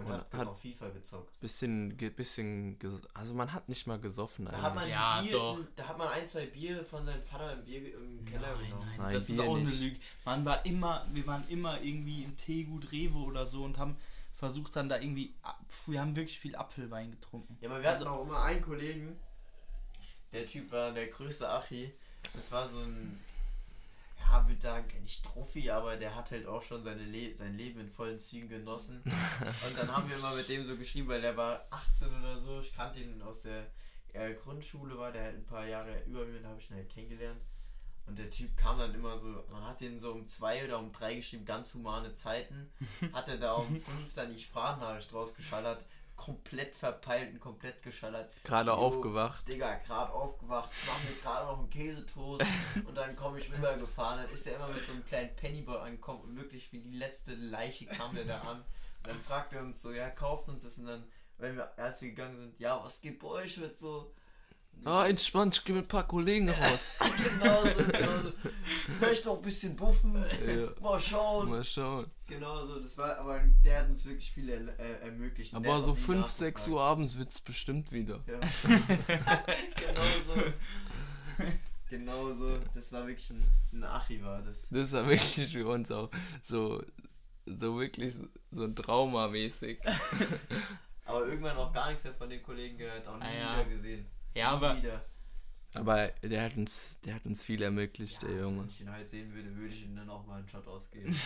[0.00, 1.40] Und Und hat, hat- auch FIFA gezockt.
[1.40, 4.74] bisschen, ge- bisschen, ges also man hat nicht mal gesoffen Da hat eigentlich.
[4.74, 5.58] man Ja, Bier, doch.
[5.76, 8.86] da hat man ein, zwei Bier von seinem Vater im, Bier, im Keller Nein, genommen.
[8.88, 9.80] nein, Nein, das ist Bier auch eine nicht.
[9.80, 9.96] Lüge.
[10.24, 13.96] Man war immer, wir waren immer irgendwie im Teegut Rewe oder so und haben
[14.32, 17.56] versucht dann da irgendwie, ab- wir haben wirklich viel Apfelwein getrunken.
[17.60, 19.16] Ja, aber wir hatten Also- auch immer einen Kollegen,
[20.32, 21.92] der Typ war der größte Achi.
[22.32, 23.18] Das war so ein,
[24.30, 27.80] ja, würde sagen, nicht Trophy, aber der hat halt auch schon seine Le sein Leben
[27.80, 29.02] in vollen Zügen genossen.
[29.66, 32.60] Und dann haben wir immer mit dem so geschrieben, weil der war 18 oder so.
[32.60, 33.66] Ich kannte ihn aus der
[34.12, 36.88] äh, Grundschule, war der halt ein paar Jahre über mir, da habe ich ihn halt
[36.88, 37.40] kennengelernt.
[38.06, 40.90] Und der Typ kam dann immer so, man hat den so um zwei oder um
[40.90, 42.68] drei geschrieben, ganz humane Zeiten.
[43.12, 45.86] Hat er da um fünf dann die Sprachnachricht rausgeschallert,
[46.20, 48.30] komplett verpeilt und komplett geschallert.
[48.44, 49.48] Gerade aufgewacht.
[49.48, 52.44] Digga, gerade aufgewacht, ich mach mir gerade noch einen Käsetoast
[52.86, 54.22] und dann komme ich rübergefahren.
[54.22, 57.34] Dann ist der immer mit so einem kleinen Pennyboy angekommen und wirklich wie die letzte
[57.34, 58.58] Leiche kam der da an.
[58.58, 61.04] Und dann fragt er uns so, ja, kauft uns das und dann,
[61.38, 64.12] wenn wir, als wir gegangen sind, ja, was bei euch heute so?
[64.84, 66.96] Ah, entspannt, ich geh mit ein paar Kollegen raus.
[67.40, 68.32] Genau so, genau so.
[68.98, 70.14] Vielleicht noch ein bisschen buffen,
[70.46, 70.68] Ja.
[70.80, 71.48] mal schauen.
[71.50, 72.06] Mal schauen.
[72.26, 75.52] Genau so, das war, aber der hat uns wirklich viel er, äh, ermöglicht.
[75.52, 76.68] Der Aber so auch nie 5, 6 nachgefragt.
[76.74, 78.20] Uhr abends wird's bestimmt wieder.
[78.26, 78.38] Ja.
[79.76, 81.44] genau so.
[81.88, 82.58] Genau so.
[82.74, 84.68] Das war wirklich ein, ein Achi war das.
[84.70, 86.10] Das war wirklich für uns auch
[86.42, 86.82] so,
[87.46, 88.14] so wirklich
[88.50, 89.78] so- ein Trauma-mäßig.
[91.06, 93.52] Aber irgendwann auch gar nichts mehr von den Kollegen gehört, auch nie Ah, ja.
[93.60, 94.06] wieder gesehen.
[94.34, 95.04] Ja, nie aber wieder.
[95.74, 98.62] Aber der hat uns, der hat uns viel ermöglicht, der Ja, Junge.
[98.62, 101.16] Wenn ich ihn heute sehen würde, würde ich ihm dann auch mal einen Shot ausgeben.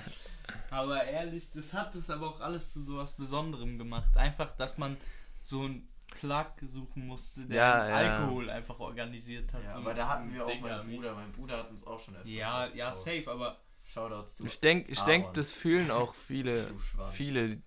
[0.70, 4.16] Aber ehrlich, das hat es aber auch alles zu sowas Besonderem gemacht.
[4.16, 4.96] Einfach, dass man
[5.42, 7.94] so einen Plug suchen musste, der Ja, ja.
[7.96, 9.62] Alkohol einfach organisiert hat.
[9.64, 11.14] ja, so aber da hatten wir auch meinen Bruder.
[11.14, 13.04] Mein Bruder hat uns auch schon öfter Ja, ja, gekauft.
[13.04, 14.44] safe, aber Shoutouts zu.
[14.46, 16.72] Ich denke, ich denk, das fühlen auch viele,
[17.12, 17.60] viele,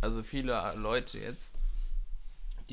[0.00, 1.56] also viele Leute jetzt,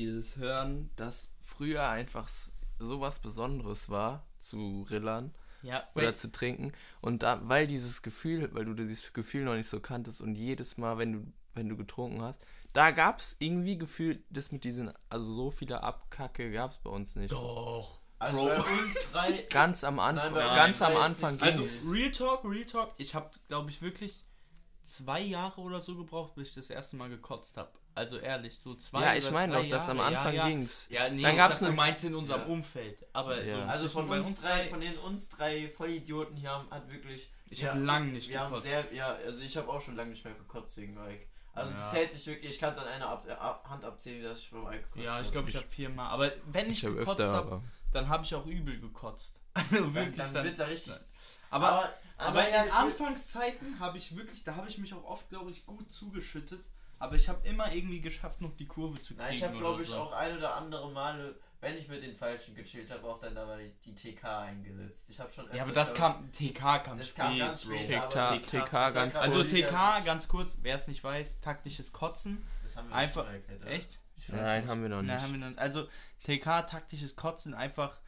[0.06, 6.32] die das hören, dass früher einfach s- sowas Besonderes war, zu rillern ja, oder zu
[6.32, 6.72] trinken.
[7.00, 10.78] Und da, weil dieses Gefühl, weil du dieses Gefühl noch nicht so kanntest und jedes
[10.78, 14.92] Mal, wenn du, wenn du getrunken hast, da gab es irgendwie gefühlt, das mit diesen,
[15.08, 17.32] also so viele Abkacke gab es bei uns nicht.
[17.32, 18.00] doch.
[18.18, 18.46] Also Bro.
[18.48, 19.32] bei uns drei.
[19.50, 21.82] Ganz am Anfang, Nein, nein, ganz nein, am Anfang jetzt ging nicht es.
[21.82, 21.88] so.
[21.88, 22.94] Also, Real Talk, Real Talk.
[22.98, 24.24] Ich habe, glaube ich, wirklich
[24.84, 27.70] zwei Jahre oder so gebraucht, bis ich das erste Mal gekotzt habe.
[27.94, 30.00] Also ehrlich, so zwei Ja, ich meine doch, dass am.
[30.00, 30.48] Anfang ja, ja.
[30.48, 30.88] ging's.
[30.90, 32.46] Ja, nee, Dann ich gab's sag, du meinst in unserem Ja.
[32.46, 32.98] Umfeld.
[33.12, 33.56] Aber Ja.
[33.56, 37.30] so, Also von bei uns drei, von den uns drei Vollidioten hier haben, hat wirklich.
[37.52, 38.68] Ich ja, hab lang nicht Wir haben gekotzt.
[38.68, 41.26] sehr, ja, also ich habe auch schon lange nicht mehr gekotzt wegen Ike.
[41.52, 44.38] Also das hält sich wirklich, ich kann es an einer ab, ab, Hand abzählen, dass
[44.38, 45.30] ich beim Ike gekotzt Ja, ich habe.
[45.32, 46.10] glaube, ich habe viermal.
[46.12, 47.64] Aber wenn ich, Ich habe gekotzt öfter, habe, aber.
[47.92, 49.34] dann habe ich auch übel gekotzt.
[49.54, 50.44] Also wirklich dann, dann.
[50.44, 50.92] wird da richtig.
[51.50, 55.02] aber aber naja, in ich will- Anfangszeiten habe ich wirklich, da habe ich mich auch
[55.04, 56.64] oft, glaube ich, gut zugeschüttet.
[57.00, 59.20] Aber ich habe immer irgendwie geschafft, noch die Kurve zu kriegen.
[59.22, 59.96] Nein, ich habe glaube ich so.
[59.96, 63.72] auch ein oder andere Male, wenn ich mit den Falschen gechillt habe, auch dann dabei
[63.84, 65.08] die, die TK eingesetzt.
[65.08, 68.36] Ich habe schon Ja, aber das kam, TK kam Das spät, kam ganz spät, aber
[68.38, 72.46] TK, TK ganz Also TK, ganz kurz, wer es nicht weiß, taktisches Kotzen.
[72.62, 73.98] das haben wir einfach- nicht erklärt, Echt?
[74.28, 74.70] Nein, nicht.
[74.70, 75.22] haben wir noch Nein, nicht.
[75.24, 75.58] haben wir noch nicht.
[75.58, 75.88] Also
[76.24, 77.98] TK, taktisches Kotzen, einfach,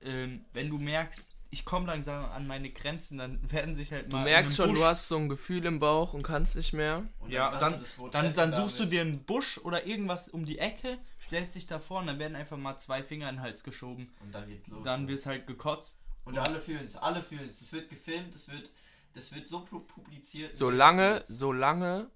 [0.00, 4.16] ähm, wenn du merkst, ich komme langsam an meine Grenzen, dann werden sich halt Du
[4.16, 4.26] mal.
[4.26, 7.06] in merkst schon, Busch- du hast so ein Gefühl im Bauch und kannst nicht mehr.
[7.20, 10.44] Und Ja, dann, du dann, retten dann suchst du dir einen Busch oder irgendwas um
[10.44, 13.62] die Ecke, stellst dich davor und dann werden einfach mal zwei Finger in den Hals
[13.64, 14.12] geschoben.
[14.20, 14.84] Und dann geht's los.
[14.84, 15.96] Dann wird halt gekotzt.
[16.24, 17.60] Und alle fühlen es, alle fühlen es.
[17.60, 18.70] Das wird gefilmt, das wird,
[19.14, 20.54] das wird so pu- publiziert.
[20.54, 22.10] Solange, solange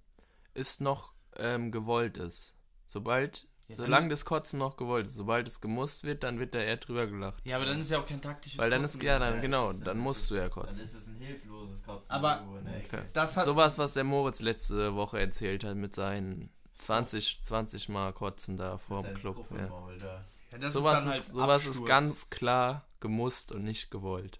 [0.52, 2.54] es noch ähm, gewollt ist.
[2.84, 5.14] Sobald Ja, Solange das Kotzen noch gewollt ist.
[5.14, 7.40] Sobald es gemusst wird, dann wird da eher drüber gelacht.
[7.44, 9.40] Ja, aber dann ist ja auch kein taktisches Weil dann Kotzen ist, ja, dann, Ja,
[9.40, 10.82] genau, es ist- dann es musst ist- du ja Dann kotzen.
[10.82, 12.42] ist es ein hilfloses Kotzen Aber-.
[12.84, 13.02] Okay.
[13.12, 18.12] Das hat- Sowas, was der Moritz letzte Woche erzählt hat mit seinen 20, 20 Mal
[18.12, 19.36] Kotzen da vorm Sein Club.
[19.38, 19.44] Ja.
[19.44, 20.24] Struffelmaul da.
[20.50, 24.38] Ja, das Sowas, dann ist, halt sowas ist ganz klar gemusst und nicht gewollt.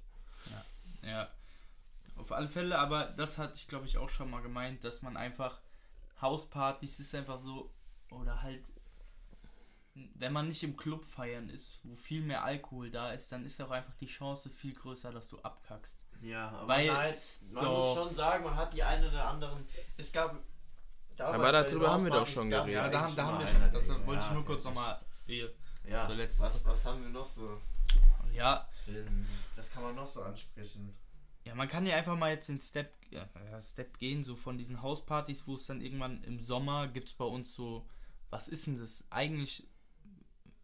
[1.02, 1.28] Ja.
[2.16, 5.16] Auf alle Fälle, aber das hatte ich glaube ich auch schon mal gemeint, dass man
[5.16, 5.60] einfach
[6.20, 7.70] Hauspartys ist einfach so
[8.10, 8.62] oder halt
[9.94, 13.60] wenn man nicht im Club feiern ist, wo viel mehr Alkohol da ist, dann ist
[13.60, 15.96] auch einfach die Chance viel größer, dass du abkackst.
[16.22, 17.14] Ja, aber Weil- nein,
[17.50, 17.96] man Doch.
[17.96, 19.66] muss schon sagen, man hat die einen oder anderen.
[19.96, 20.36] Es gab.
[21.16, 22.74] damals Aber darüber haben wir doch schon geredet.
[22.74, 24.06] Ja, da, haben- da haben wir schon, das einheitliche.
[24.06, 25.52] wollte ich Ja, nur kurz nochmal hier.
[25.86, 27.60] Ja, zur letzten was, was haben wir noch so?
[28.32, 29.26] Ja, Ähm,
[29.56, 30.92] Das kann man noch so ansprechen.
[31.44, 34.56] Ja, man kann ja einfach mal jetzt den Step, ja, ja, Step gehen, so von
[34.58, 37.86] diesen Hauspartys, wo es dann irgendwann im Sommer gibt es bei uns so,
[38.30, 39.04] was ist denn das?
[39.10, 39.68] Eigentlich,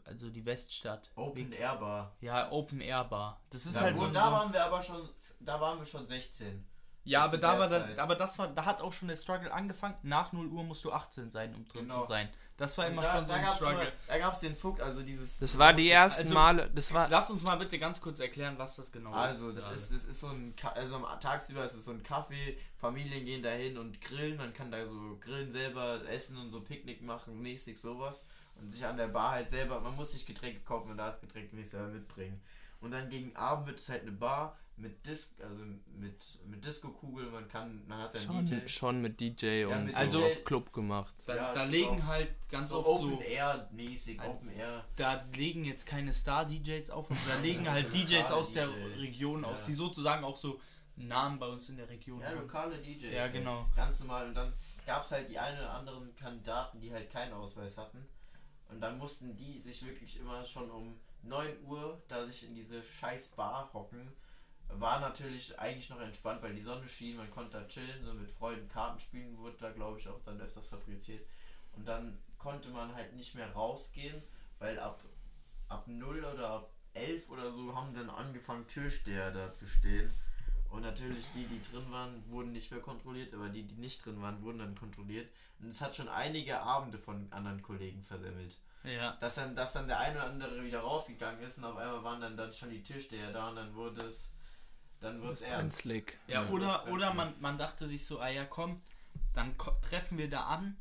[0.09, 1.11] also die Weststadt.
[1.14, 2.16] Open Air Bar.
[2.21, 3.40] Ja, Open Air Bar.
[3.51, 4.07] Das ist Da, halt so.
[4.09, 5.09] da so waren wir aber schon,
[5.40, 6.66] da waren wir schon 16.
[7.05, 7.99] ja, aber da war dann, Zeit.
[7.99, 9.94] aber das war, da hat auch schon der Struggle angefangen.
[10.03, 12.01] Nach 0 Uhr musst du 18 sein, um drin Genau.
[12.03, 12.29] zu sein.
[12.59, 13.83] Das war immer da, schon so da ein Struggle.
[13.83, 15.38] immer, da gab's den Fuck, also dieses.
[15.38, 18.59] Das war die ersten also- Male, das war, Lass uns mal bitte ganz kurz erklären,
[18.59, 19.59] was das genau Also, ist.
[19.59, 19.77] das gerade.
[19.77, 23.25] ist, das ist so ein, Ka- also am- tagsüber ist es so ein Kaffee, Familien
[23.25, 27.40] gehen dahin und grillen, man kann da so grillen selber, essen und so Picknick machen,
[27.40, 28.25] mäßig sowas.
[28.59, 31.55] Und sich an der Bar halt selber, man muss sich Getränke kaufen, man darf Getränke
[31.57, 32.40] nicht selber mitbringen.
[32.81, 35.62] Und dann gegen Abend wird es halt eine Bar mit Dis also
[35.97, 38.68] mit, mit Disco-Kugel, man kann, man hat dann schon, DJ.
[38.68, 41.14] schon mit DJ Ja, und mit so Also- auf Club gemacht.
[41.27, 43.21] Da, Ja, da legen halt ganz so oft Open so.
[43.23, 44.85] Air mäßig, Halt- Open Air.
[44.94, 49.61] da legen jetzt keine Star-DJs auf, da legen halt DJs aus der DJs, Region aus,
[49.62, 49.66] ja.
[49.66, 50.61] die sozusagen auch so
[50.94, 52.38] Namen bei uns in der Region Ja, haben.
[52.40, 53.12] lokale DJs.
[53.12, 53.66] Ja, genau.
[53.75, 54.29] Ganz normal.
[54.29, 54.53] Und dann
[54.87, 58.07] gab es halt die einen oder anderen Kandidaten, die halt keinen Ausweis hatten.
[58.69, 62.83] Und dann mussten die sich wirklich immer schon um 9 Uhr da sich in diese
[62.83, 64.13] scheiß Bar hocken.
[64.69, 68.31] War natürlich eigentlich noch entspannt, weil die Sonne schien, man konnte da chillen, so mit
[68.31, 71.27] Freunden Karten spielen, wurde da glaube ich auch dann öfters fabriziert.
[71.73, 74.23] Und dann konnte man halt nicht mehr rausgehen,
[74.59, 75.03] weil ab,
[75.69, 80.13] ab 0 oder ab 11 oder so haben dann angefangen Türsteher da zu stehen.
[80.71, 84.21] Und natürlich die, die drin waren, wurden nicht mehr kontrolliert, aber die, die nicht drin
[84.21, 85.29] waren, wurden dann kontrolliert.
[85.61, 88.57] Und es hat schon einige Abende von anderen Kollegen versemmelt.
[88.85, 89.13] Ja.
[89.21, 92.21] Dass dann, dass dann der eine oder andere wieder rausgegangen ist und auf einmal waren
[92.21, 94.29] dann, dann schon die Türsteher da und dann wurde es,
[95.01, 95.79] dann wird es Ganz ernst.
[95.79, 96.19] slick.
[96.27, 98.81] Ja, Ja, oder, oder man, man dachte sich so, ah ja komm,
[99.35, 100.77] dann ko treffen wir da an,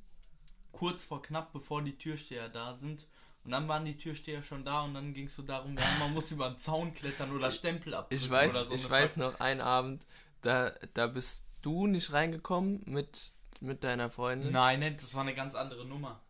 [0.72, 3.08] kurz vor knapp, bevor die Türsteher da sind.
[3.48, 6.14] Und dann waren die Türsteher schon da und dann ging es so darum, ja, man
[6.14, 8.74] muss über den Zaun klettern oder Stempel abdrücken Ich weiß, oder so.
[8.74, 10.06] ich weiß noch, einen Abend,
[10.42, 13.32] da, da bist du nicht reingekommen mit,
[13.62, 14.52] mit deiner Freundin.
[14.52, 16.22] Nein, nein, das war eine ganz andere Nummer.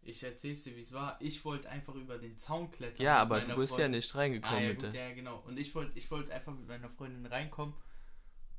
[0.00, 1.18] Ich erzähl's dir, wie es war.
[1.20, 3.04] Ich wollte einfach über den Zaun klettern.
[3.04, 3.98] Ja, aber du bist ja Freundin.
[3.98, 5.42] nicht reingekommen Ah, ja, gut, ja, genau.
[5.46, 7.74] Und ich wollte ich wollte einfach mit meiner Freundin reinkommen.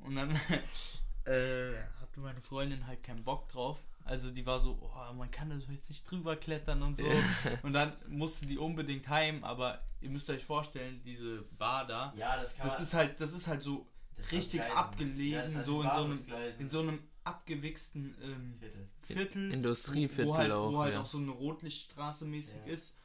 [0.02, 0.40] Und dann
[1.28, 3.84] äh, hatte meine Freundin halt keinen Bock drauf.
[4.04, 7.04] Also die war so, oh, man kann da jetzt nicht drüber klettern und so.
[7.64, 12.38] und dann musste die unbedingt heim, aber ihr müsst euch vorstellen, diese Bar da, Ja,
[12.40, 13.86] das kann das man- ist halt, das ist halt so
[14.32, 14.78] richtig Gleisen.
[14.78, 16.20] abgelegen, Ja, so in so einem,
[16.60, 18.88] in so einem abgewichsten ähm, Viertel.
[19.02, 19.52] Viertel.
[19.52, 21.02] Industrieviertel wo halt, auch, Wo halt ja.
[21.02, 22.72] auch so eine Rotlichtstraße mäßig Ja.
[22.74, 22.96] ist.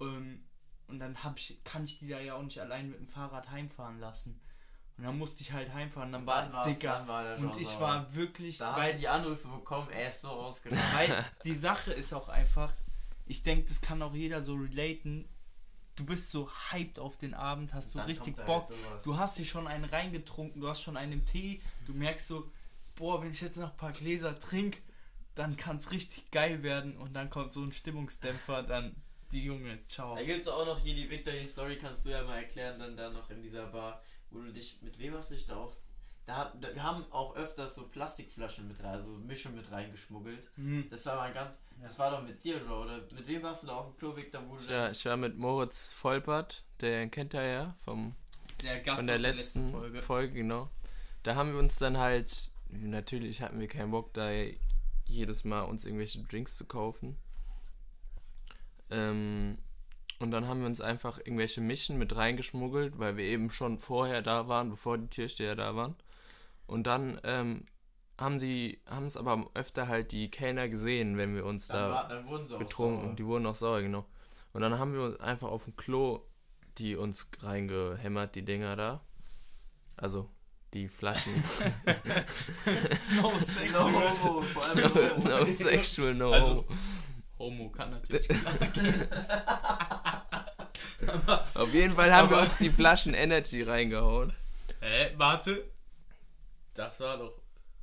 [0.00, 0.42] Ähm,
[0.88, 3.50] und dann hab ich, kann ich die da ja auch nicht allein mit dem Fahrrad
[3.50, 4.40] heimfahren lassen.
[4.98, 6.10] Und dann musste ich halt heimfahren.
[6.10, 6.88] Dann war dann war's- dicker.
[6.98, 10.82] dann war und ich war wirklich, Da weil, die Anrufe bekommen, er ist so ausgenommen.
[10.94, 12.72] weil die Sache ist auch einfach,
[13.26, 15.28] ich denke, das kann auch jeder so relaten.
[15.96, 18.68] Du bist so hyped auf den Abend, hast so richtig Bock.
[18.68, 19.04] halt.
[19.04, 22.50] Du hast dir schon einen reingetrunken, du hast schon einen im Tee, du merkst so,
[22.94, 24.78] boah, wenn ich jetzt noch ein paar Gläser trinke,
[25.34, 28.94] dann kann es richtig geil werden und dann kommt so ein Stimmungsdämpfer, dann
[29.32, 30.14] die Junge, ciao.
[30.16, 32.96] Da gibt es auch noch hier die Victory Story, kannst du ja mal erklären, dann
[32.96, 35.82] da noch in dieser Bar, wo du dich, mit wem hast du dich da aus...
[36.26, 40.50] Da, da, wir haben auch öfters so Plastikflaschen mit rein, also Mischung mit reingeschmuggelt.
[40.56, 40.88] Hm.
[40.90, 42.80] Das war mal ganz, das war doch mit dir, oder?
[42.80, 45.16] oder mit wem warst du da auf dem Klo, Victor, wo du Ja, ich war
[45.16, 48.16] mit Moritz Volpert, der kennt er ja vom,
[48.60, 49.70] Der Gast von der aus letzten,
[50.02, 50.32] Folge.
[50.34, 50.68] genau.
[51.22, 54.28] Da haben wir uns dann halt, natürlich hatten wir keinen Bock, da
[55.04, 57.16] jedes Mal uns irgendwelche Drinks zu kaufen.
[58.90, 59.58] Ähm,
[60.18, 64.22] und dann haben wir uns einfach irgendwelche Mischen mit reingeschmuggelt, weil wir eben schon vorher
[64.22, 65.94] da waren, bevor die Türsteher da waren.
[66.66, 67.66] Und dann ähm,
[68.18, 71.94] haben sie, haben es aber öfter halt die Kellner gesehen, wenn wir uns dann, da
[71.94, 73.08] war, dann getrunken.
[73.08, 74.06] Und die wurden auch sauer, genau.
[74.52, 76.22] Und dann haben wir uns einfach auf dem Klo
[76.78, 79.00] die uns reingehämmert, die Dinger da.
[79.96, 80.30] Also
[80.74, 81.32] die Flaschen.
[83.22, 83.72] No sex.
[83.72, 85.28] No homo, vor allem no homo.
[85.28, 86.32] no sexual, no.
[86.32, 86.66] Also,
[87.38, 88.28] Homo kann natürlich.
[91.54, 94.32] Auf jeden Fall haben wir uns die Flaschen Energy reingehauen.
[94.80, 95.64] Hä, warte.
[96.74, 97.32] Das war doch.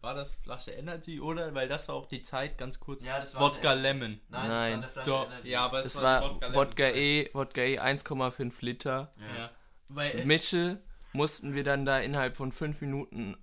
[0.01, 1.55] War das Flasche Energy, oder?
[1.55, 3.03] Weil das war auch die Zeit, ganz kurz.
[3.05, 4.19] Ja, das war Wodka eine- Lemon.
[4.29, 4.49] Nein, das Nein.
[4.49, 5.49] war eine Flasche Doch, Energy.
[5.49, 6.95] ja, aber es Das war, war Lemon Wodka Zeit.
[6.97, 9.11] E, Wodka E 1,5 Liter.
[9.37, 9.49] Ja.
[9.87, 10.79] Weil, Mische
[11.13, 13.37] mussten wir dann da innerhalb von 5 Minuten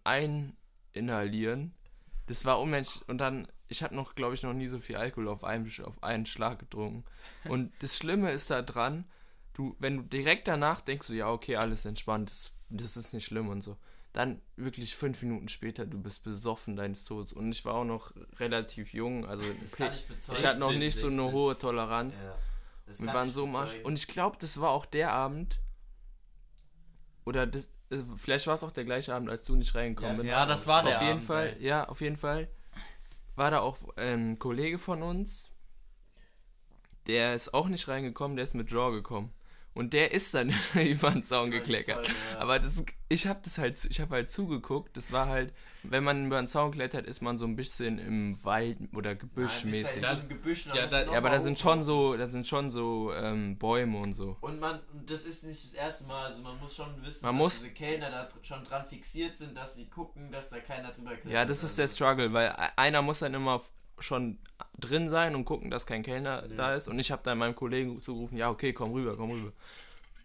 [0.94, 1.74] eininhalieren.
[2.26, 3.08] Das war unmenschlich.
[3.08, 6.02] Und dann, ich habe noch, glaube ich, noch nie so viel Alkohol auf einen, auf
[6.02, 7.04] einen Schlag getrunken.
[7.44, 9.04] Und das Schlimme ist da dran,
[9.54, 13.26] du, wenn du direkt danach denkst, du, ja, okay, alles entspannt, das, das ist nicht
[13.26, 13.76] schlimm und so.
[14.12, 17.32] Dann wirklich fünf Minuten später, du bist besoffen deines Todes.
[17.32, 20.40] Und ich war auch noch relativ jung, also Das kann ich bezeugen.
[20.40, 21.32] ich hatte noch 16, nicht so eine 16.
[21.32, 22.24] hohe Toleranz.
[22.24, 22.34] Ja,
[22.86, 23.84] das Wir waren so bezeugen.
[23.84, 25.60] Und ich glaube, das war auch der Abend.
[27.24, 30.22] Oder das, äh, vielleicht war es auch der gleiche Abend, als du nicht reingekommen Ja,
[30.22, 30.28] bist.
[30.28, 31.64] ja, das war der auf jeden Abend, Fall, ey.
[31.66, 32.48] ja, auf jeden Fall
[33.36, 35.50] war da auch ein Kollege von uns,
[37.06, 39.32] der ist auch nicht reingekommen, der ist mit Draw gekommen.
[39.80, 42.04] Und der ist dann über den Zaun gekleckert.
[42.04, 42.38] Zäune, ja.
[42.40, 44.94] Aber das, ich habe das halt, ich habe halt zugeguckt.
[44.94, 48.44] Das war halt, wenn man über den Zaun klettert, ist man so ein bisschen im
[48.44, 50.00] Wald oder Nein, Gebüschmäßig.
[50.02, 52.68] bist halt Gebüsch, Ja, da- noch Ja, aber da sind schon so, da sind schon
[52.68, 54.36] so ähm, Bäume und so.
[54.42, 57.34] Und man, und das ist nicht das erste Mal, also man muss schon wissen, Man
[57.36, 60.90] dass muss- diese Kellner da schon dran fixiert sind, dass sie gucken, dass da keiner
[60.92, 61.32] drüber klettert.
[61.32, 63.62] Ja, das ist der Struggle, weil e- einer muss dann immer
[64.02, 64.38] schon
[64.78, 66.88] drin sein und gucken, dass kein Kellner da ist.
[66.88, 69.52] Und ich habe dann meinem Kollegen zugerufen, ja, okay, komm rüber, komm rüber.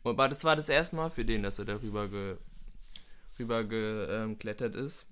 [0.03, 2.38] Und aber das war das erste Mal für den, dass er da rüber, ge,
[3.39, 5.07] rüber geklettert ist.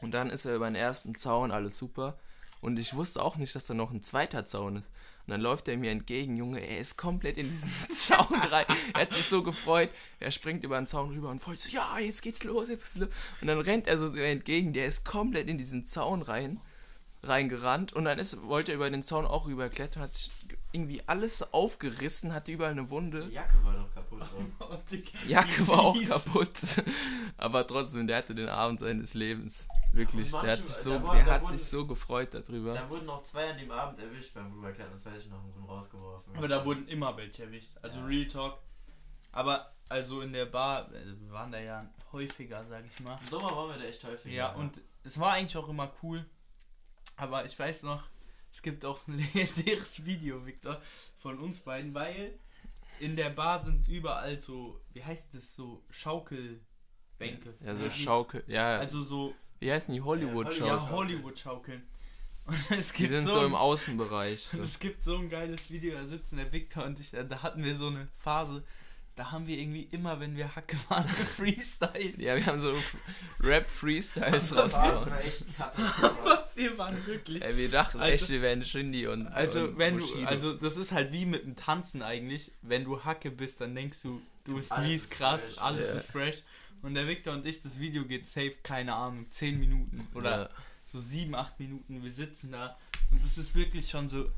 [0.00, 2.18] Und dann ist er über den ersten Zaun, alles super.
[2.60, 4.90] Und ich wusste auch nicht, dass da noch ein zweiter Zaun ist.
[5.26, 8.64] Und dann läuft er mir entgegen, Junge, er ist komplett in diesen Zaun rein.
[8.94, 9.90] Er hat sich so gefreut,
[10.20, 12.84] er springt über den Zaun rüber und freut sich, so, ja, jetzt geht's los, jetzt
[12.84, 13.10] geht's los.
[13.40, 16.60] Und dann rennt er so entgegen, der ist komplett in diesen Zaun rein,
[17.22, 17.92] reingerannt.
[17.92, 20.30] Und dann ist, wollte er über den Zaun auch rüberklettern, hat sich
[20.72, 23.24] irgendwie alles aufgerissen, hatte überall eine Wunde.
[23.26, 24.22] Die Jacke war doch kaputt.
[24.60, 24.76] Oh,
[25.26, 26.50] Jacke war auch kaputt.
[27.38, 29.66] Aber trotzdem, der hatte den Abend seines Lebens.
[29.92, 30.32] Wirklich.
[30.32, 32.74] Und Der hat sich so, war- der hat wurden- sich so gefreut darüber.
[32.74, 35.64] Da wurden auch zwei an dem Abend erwischt beim Rüberklettern, das weiß ich noch, und
[35.68, 36.36] rausgeworfen.
[36.36, 37.70] Aber da wurden immer welche erwischt.
[37.82, 38.06] Also Ja.
[38.06, 38.58] Real Talk.
[39.32, 43.18] Aber also in der Bar, äh, wir waren da ja häufiger, sag ich mal.
[43.22, 44.32] Im Sommer waren wir da echt häufig.
[44.34, 46.26] Ja, und es war eigentlich auch immer cool.
[47.18, 48.02] Aber ich weiß noch,
[48.50, 50.80] es gibt auch ein legendäres Video, Victor,
[51.18, 52.38] von uns beiden, weil
[53.00, 57.54] in der Bar sind überall so, wie heißt das, so Schaukelbänke.
[57.64, 58.44] Ja, so Schaukel.
[58.46, 60.66] Ja, Also so, wie heißen die Hollywood-Schaukel?
[60.66, 61.82] Ja, ja, Hollywood-Schaukeln.
[62.70, 64.48] Die sind so, ein- im Außenbereich.
[64.54, 67.62] Und es gibt so ein geiles Video, da sitzen der Victor und ich, da hatten
[67.62, 68.64] wir so eine Phase,
[69.18, 72.14] da haben wir irgendwie immer, wenn wir Hacke waren, Freestyle.
[72.18, 72.72] Ja, wir haben so
[73.40, 75.12] Rap-Freestyles das war rausgehauen.
[75.26, 76.44] echt katastrophal.
[76.58, 77.40] Wir waren wirklich.
[77.44, 79.28] Ey, wir dachten Also- echt, wir wären Shindy und.
[79.28, 82.50] Also, und wenn du, also, das ist halt wie mit dem Tanzen eigentlich.
[82.62, 85.58] Wenn du Hacke bist, dann denkst du, du bist Alles mies ist krass, fresh.
[85.58, 85.94] alles Ja.
[85.94, 86.36] ist fresh.
[86.82, 90.48] Und der Victor und ich, das Video geht safe, keine Ahnung, 10 Minuten oder Ja.
[90.84, 92.02] so 7, 8 Minuten.
[92.02, 92.76] Wir sitzen da
[93.12, 94.28] und es ist wirklich schon so.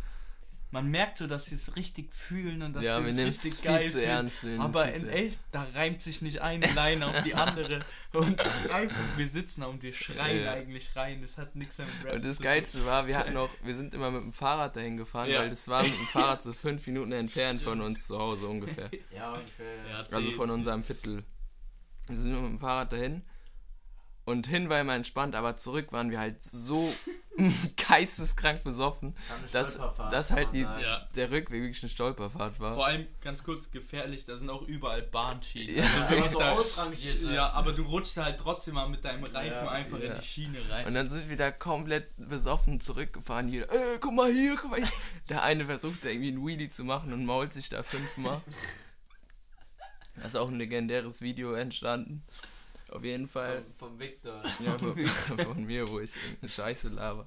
[0.73, 3.31] Man merkt so, dass wir es richtig fühlen und dass ja, wir wir es nehmen
[3.31, 4.05] es richtig viel geil zu fühlen.
[4.09, 4.45] ernst.
[4.45, 7.85] es Aber viel in zu echt, da reimt sich nicht eine Line auf die andere.
[8.13, 8.41] Und
[8.73, 10.51] einfach, wir sitzen da und wir schreien Ja.
[10.53, 11.23] eigentlich rein.
[11.23, 13.75] Das hat nichts mehr mit Rap Und das zu Geilste war, wir hatten noch, wir
[13.77, 15.39] sind immer mit dem Fahrrad dahin gefahren, Ja.
[15.41, 18.91] weil das war mit dem Fahrrad so fünf Minuten entfernt von uns zu Hause ungefähr.
[19.15, 20.07] Ja, ungefähr.
[20.11, 21.23] Also von unserem Viertel.
[22.09, 23.23] Wir sind nur mit dem Fahrrad dahin.
[24.27, 26.93] Und hin war immer entspannt, aber zurück waren wir halt so
[27.89, 29.17] geisteskrank besoffen,
[29.51, 29.79] Das dass,
[30.11, 30.61] dass halt die.
[30.61, 31.09] Ja.
[31.17, 32.75] der Rückweg wirklich eine Stolperfahrt war.
[32.75, 35.75] Vor allem ganz kurz gefährlich, da sind auch überall Bahnschienen.
[35.75, 35.85] Ja.
[36.09, 37.33] Also so da, ausrangierte.
[37.33, 40.13] ja, aber du rutschst halt trotzdem mal mit deinem Reifen Ja, einfach ja.
[40.13, 40.87] in die Schiene rein.
[40.87, 43.49] Und dann sind wir da komplett besoffen zurückgefahren.
[43.49, 44.93] Jeder, äh, guck mal hier, guck mal hier.
[45.29, 48.41] Der eine versucht da irgendwie einen Wheelie zu machen und mault sich da fünfmal.
[50.17, 52.23] Da ist auch ein legendäres Video entstanden.
[52.91, 53.63] Auf jeden Fall.
[53.79, 54.43] Vom, vom Victor.
[54.65, 54.97] Ja, von,
[55.39, 56.13] von mir, wo ich
[56.47, 57.27] Scheiße laber.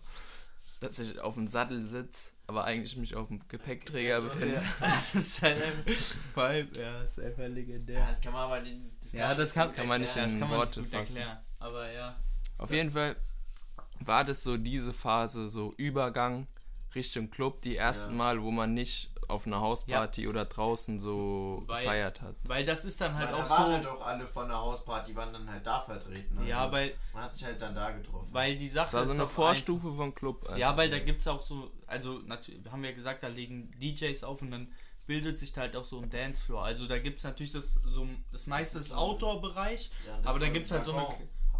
[0.79, 4.61] Dass ich auf dem Sattel sitze, aber eigentlich mich auf dem Gepäckträger befinde.
[4.81, 8.05] Das ist halt einfach, allem, ja, das ist einfach Ja, legendär.
[8.05, 8.81] das kann man aber nicht.
[8.99, 11.17] Das Ja, das kann, kann man nicht ja, das in kann man Worte nicht fassen.
[11.17, 11.39] erklären.
[11.59, 12.19] Aber ja.
[12.57, 13.15] Auf jeden Fall
[14.01, 16.47] war das so diese Phase, so Übergang
[16.93, 18.17] Richtung Club, die ersten Ja.
[18.17, 22.35] Mal, wo man nicht auf einer Hausparty oder draußen so Weil- gefeiert hat.
[22.45, 23.71] Weil das ist dann halt Weil da auch waren so.
[23.73, 26.37] halt auch alle von der Hausparty, waren dann halt da vertreten.
[26.37, 28.29] Also ja, weil, Man hat sich halt dann da getroffen.
[28.31, 30.43] weil die Sache Das war so ist eine Vorstufe vom Club.
[30.45, 33.27] Einfach, ja, weil da gibt es auch so, also natürlich, wir haben ja gesagt, da
[33.27, 34.67] legen DJs auf und dann
[35.05, 36.63] bildet sich da halt auch so ein Dancefloor.
[36.63, 39.91] Also da gibt es natürlich das so das meiste Das ist Outdoor-Bereich.
[40.07, 41.07] Ja, das aber da ist gibt's halt so eine-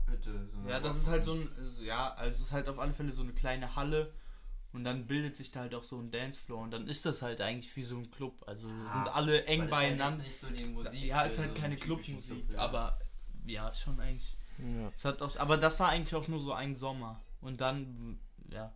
[0.08, 1.50] Hütte, so eine Ja, das ist halt so ein,
[1.82, 4.14] ja, also es ist halt auf alle Fälle so eine kleine Halle
[4.74, 7.42] Und dann bildet sich da halt auch so ein Dancefloor und dann ist das halt
[7.42, 8.44] eigentlich wie so ein Club.
[8.48, 10.24] Also sind alle eng halt beieinander.
[10.24, 12.60] jetzt nicht so die Musik ja, ist halt so keine Clubmusik, Club, ja.
[12.60, 13.00] aber
[13.46, 14.36] ja, ist schon eigentlich.
[14.58, 14.92] Ja.
[14.96, 17.22] Es hat auch, aber das war eigentlich auch nur so ein Sommer.
[17.40, 18.20] Und dann,
[18.50, 18.74] ja,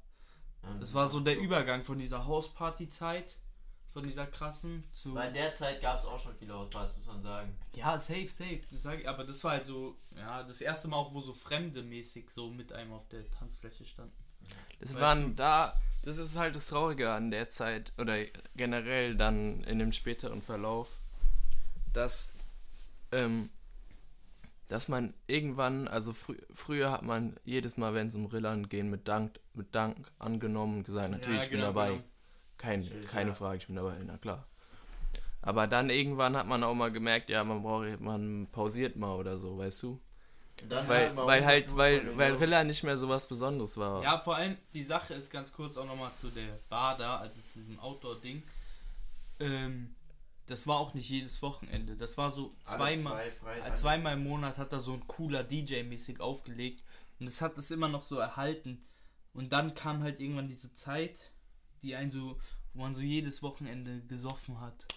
[0.63, 3.37] Ja, das war so der Übergang von dieser Hausparty-Zeit,
[3.93, 5.15] von dieser krassen zu.
[5.15, 7.57] Weil in der Zeit gab es auch schon viele Hauspartys, muss man sagen.
[7.75, 8.61] Ja, safe, safe.
[8.69, 11.33] Das sag ich, aber das war halt so, ja, das erste Mal auch, wo so
[11.33, 14.26] Fremde mäßig so mit einem auf der Tanzfläche standen.
[14.79, 15.35] Weißt waren du?
[15.35, 15.73] da,
[16.03, 18.17] das ist halt das Traurige an der Zeit oder
[18.55, 20.99] generell dann in dem späteren Verlauf,
[21.93, 22.35] dass,
[23.11, 23.49] ähm,
[24.67, 28.89] dass man irgendwann, also frü früher hat man jedes Mal, wenn es um Rillern gehen,
[28.89, 31.89] mit Dank, mit Dank angenommen und gesagt, natürlich, Ja, ich bin genau, dabei.
[31.89, 32.03] genau.
[32.57, 33.35] Kein, Natürlich, keine ja.
[33.35, 34.45] Frage, ich bin dabei, na klar.
[35.41, 39.37] Aber dann irgendwann hat man auch mal gemerkt, ja, man braucht, man pausiert mal oder
[39.37, 39.99] so, weißt du?
[40.67, 42.33] Dann Weil, man weil auch halt, weil, weil.
[42.35, 44.01] Rilla nicht mehr so was Besonderes war.
[44.03, 47.35] Ja, vor allem die Sache ist ganz kurz auch nochmal zu der Bar da, also
[47.53, 48.41] zu diesem Outdoor-Ding.
[49.39, 49.95] Ähm,
[50.47, 51.95] das war auch nicht jedes Wochenende.
[51.95, 53.31] Das war so zweimal.
[53.39, 56.83] zwei Äh, zweimal im Monat hat da so ein cooler DJ mäßig aufgelegt
[57.19, 58.83] und es hat es immer noch so erhalten.
[59.33, 61.31] Und dann kam halt irgendwann diese Zeit,
[61.83, 62.39] die einen so,
[62.73, 64.87] wo man so jedes Wochenende gesoffen hat.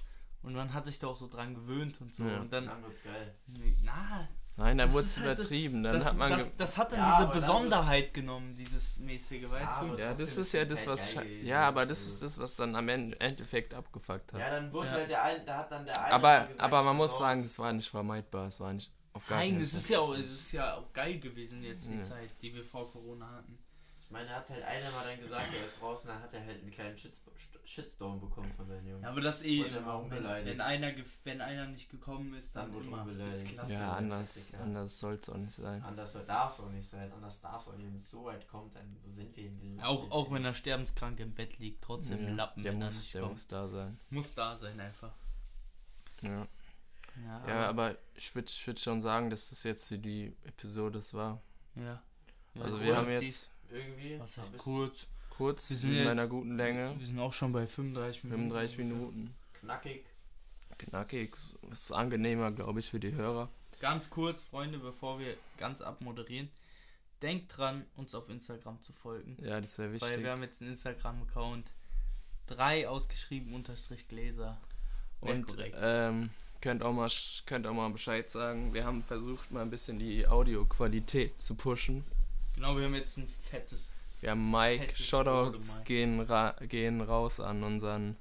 [0.42, 2.24] Und man hat sich da auch so dran gewöhnt und so.
[2.24, 2.40] Ja.
[2.40, 3.34] Und dann, Dann wird's geil.
[3.82, 4.26] na,
[4.60, 5.82] Nein, dann wurde es halt übertrieben.
[5.82, 6.30] Dann das, hat man.
[6.30, 9.98] das, das hat dann Ja, diese Besonderheit genommen, dieses mäßige, weißt Ja, du?
[10.02, 11.14] ja, das ist ja das, was.
[11.14, 14.40] geil Ja, aber das ist das, was dann am En- Endeffekt abgefuckt hat.
[14.40, 14.92] Ja, dann wurde Ja.
[14.94, 17.18] halt der eine, da hat dann der eine aber gesagt, aber man muss raus.
[17.20, 18.48] sagen, es war nicht vermeidbar.
[18.48, 19.80] Es war nicht auf gar Nein, keinen es Fall.
[19.80, 22.02] ist ja auch, es ist ja auch geil gewesen jetzt die Ja.
[22.02, 23.58] Zeit, die wir vor Corona hatten.
[24.10, 26.34] Ich meine, er hat halt einer mal dann gesagt, er ist raus und dann hat
[26.34, 27.32] er halt einen kleinen Shitstorm,
[27.62, 29.04] Shitstorm bekommen von seinen Jungs.
[29.04, 30.50] Ja, aber das eh wenn, unbeleidigt.
[30.50, 33.24] wenn einer gef- wenn einer nicht gekommen ist, dann, Dann wurde immer.
[33.44, 33.72] klasse.
[33.72, 35.80] Ja, anders, anders soll es auch nicht sein.
[35.84, 37.86] Anders darf es auch nicht sein, anders darf es auch nicht.
[37.86, 41.20] Wenn es so weit kommt, dann so sind wir in Auch, auch wenn er sterbenskrank
[41.20, 43.34] im Bett liegt, trotzdem Ja, Lappen, der er muss, nicht der kommt.
[43.34, 44.00] muss da sein.
[44.10, 45.12] Muss da sein einfach.
[46.22, 46.48] Ja,
[47.24, 51.14] Ja, ja aber ich würde ich würd schon sagen, dass das jetzt die Episode das
[51.14, 51.40] war.
[51.76, 52.02] ja.
[52.54, 54.18] Ja, Also wir haben jetzt Irgendwie.
[54.18, 55.06] Was heißt kurz?
[55.30, 58.50] kurz Wir in sind jetzt- meiner guten Länge, Wir sind auch schon bei 35 Minuten.
[58.50, 59.34] 35 Minuten.
[59.54, 60.04] Knackig.
[60.78, 61.30] Knackig,
[61.70, 63.48] ist angenehmer, glaube ich, für die Hörer.
[63.80, 66.50] Ganz kurz, Freunde, bevor wir ganz abmoderieren.
[67.22, 69.36] Denkt dran, uns auf Instagram zu folgen.
[69.42, 70.22] Ja, das wäre Weil wichtig.
[70.24, 71.70] wir haben jetzt einen Instagram-Account.
[72.46, 74.58] Drei ausgeschrieben unterstrich Gläser.
[75.20, 76.30] Und ähm,
[76.62, 77.08] könnt, auch mal,
[77.46, 78.72] könnt auch mal Bescheid sagen.
[78.72, 82.04] Wir haben versucht, mal ein bisschen die Audioqualität zu pushen.
[82.60, 83.94] Genau, wir haben jetzt ein fettes.
[84.22, 85.86] Haben Mike, Fettes Shoutouts Mike.
[85.86, 88.18] gehen, ra gehen raus an unseren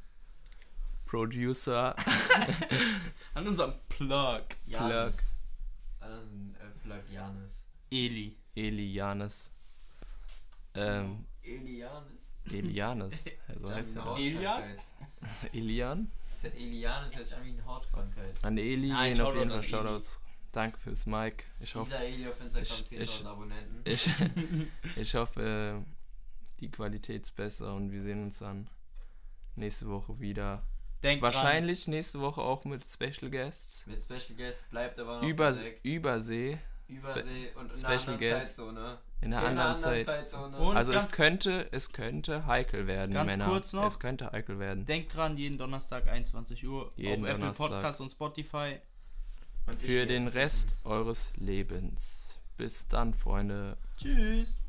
[1.06, 1.94] Producer.
[3.34, 4.44] An unserem Plug.
[4.66, 5.32] Janis.
[6.00, 7.66] Dann äh, bleibt Janis.
[7.92, 8.38] Eli.
[8.56, 9.52] Eli Janis.
[10.74, 12.36] Ähm, Elianis.
[12.50, 13.26] Elianis.
[13.60, 14.16] So heißt er.
[14.16, 14.64] Elian?
[15.52, 16.12] Elian?
[16.30, 18.36] Das ist Elianis, hört sich an wie eine Hautkrankheit.
[18.44, 19.68] An Eli Nein, gehen auf jeden an Fall Eli.
[19.68, 20.20] Shoutouts.
[20.52, 21.43] Danke fürs Mike.
[21.60, 23.82] Ich hoffe, Dieser Eli auf Instagram Ich- ich- 10.000 Abonnenten.
[23.86, 24.10] ich,
[24.95, 25.84] ich hoffe,
[26.60, 28.68] die Qualität ist besser und wir sehen uns dann
[29.56, 30.64] nächste Woche wieder.
[31.04, 33.86] Denkt Wahrscheinlich nächste Woche auch mit Special Guests.
[33.88, 35.86] Mit Special Guest bleibt aber noch Über, verdeckt.
[35.86, 36.58] Übersee.
[36.88, 38.32] Übersee und in Special einer anderen Guest.
[38.56, 38.97] Zeitzone.
[39.22, 40.06] In einer In anderen Zeit.
[40.06, 40.58] Zeitzone.
[40.58, 43.45] Und Also es könnte, es könnte heikel werden, Ganz Männer.
[43.45, 43.86] kurz noch.
[43.88, 44.86] Es könnte heikel werden.
[44.86, 47.70] Denkt dran, jeden Donnerstag 21 Uhr Jeden auf Apple Donnerstag.
[47.70, 48.80] Podcast und Spotify.
[49.78, 52.39] Für den Rest eures Lebens.
[52.57, 53.78] Bis dann, Freunde.
[53.97, 54.59] Tschüss.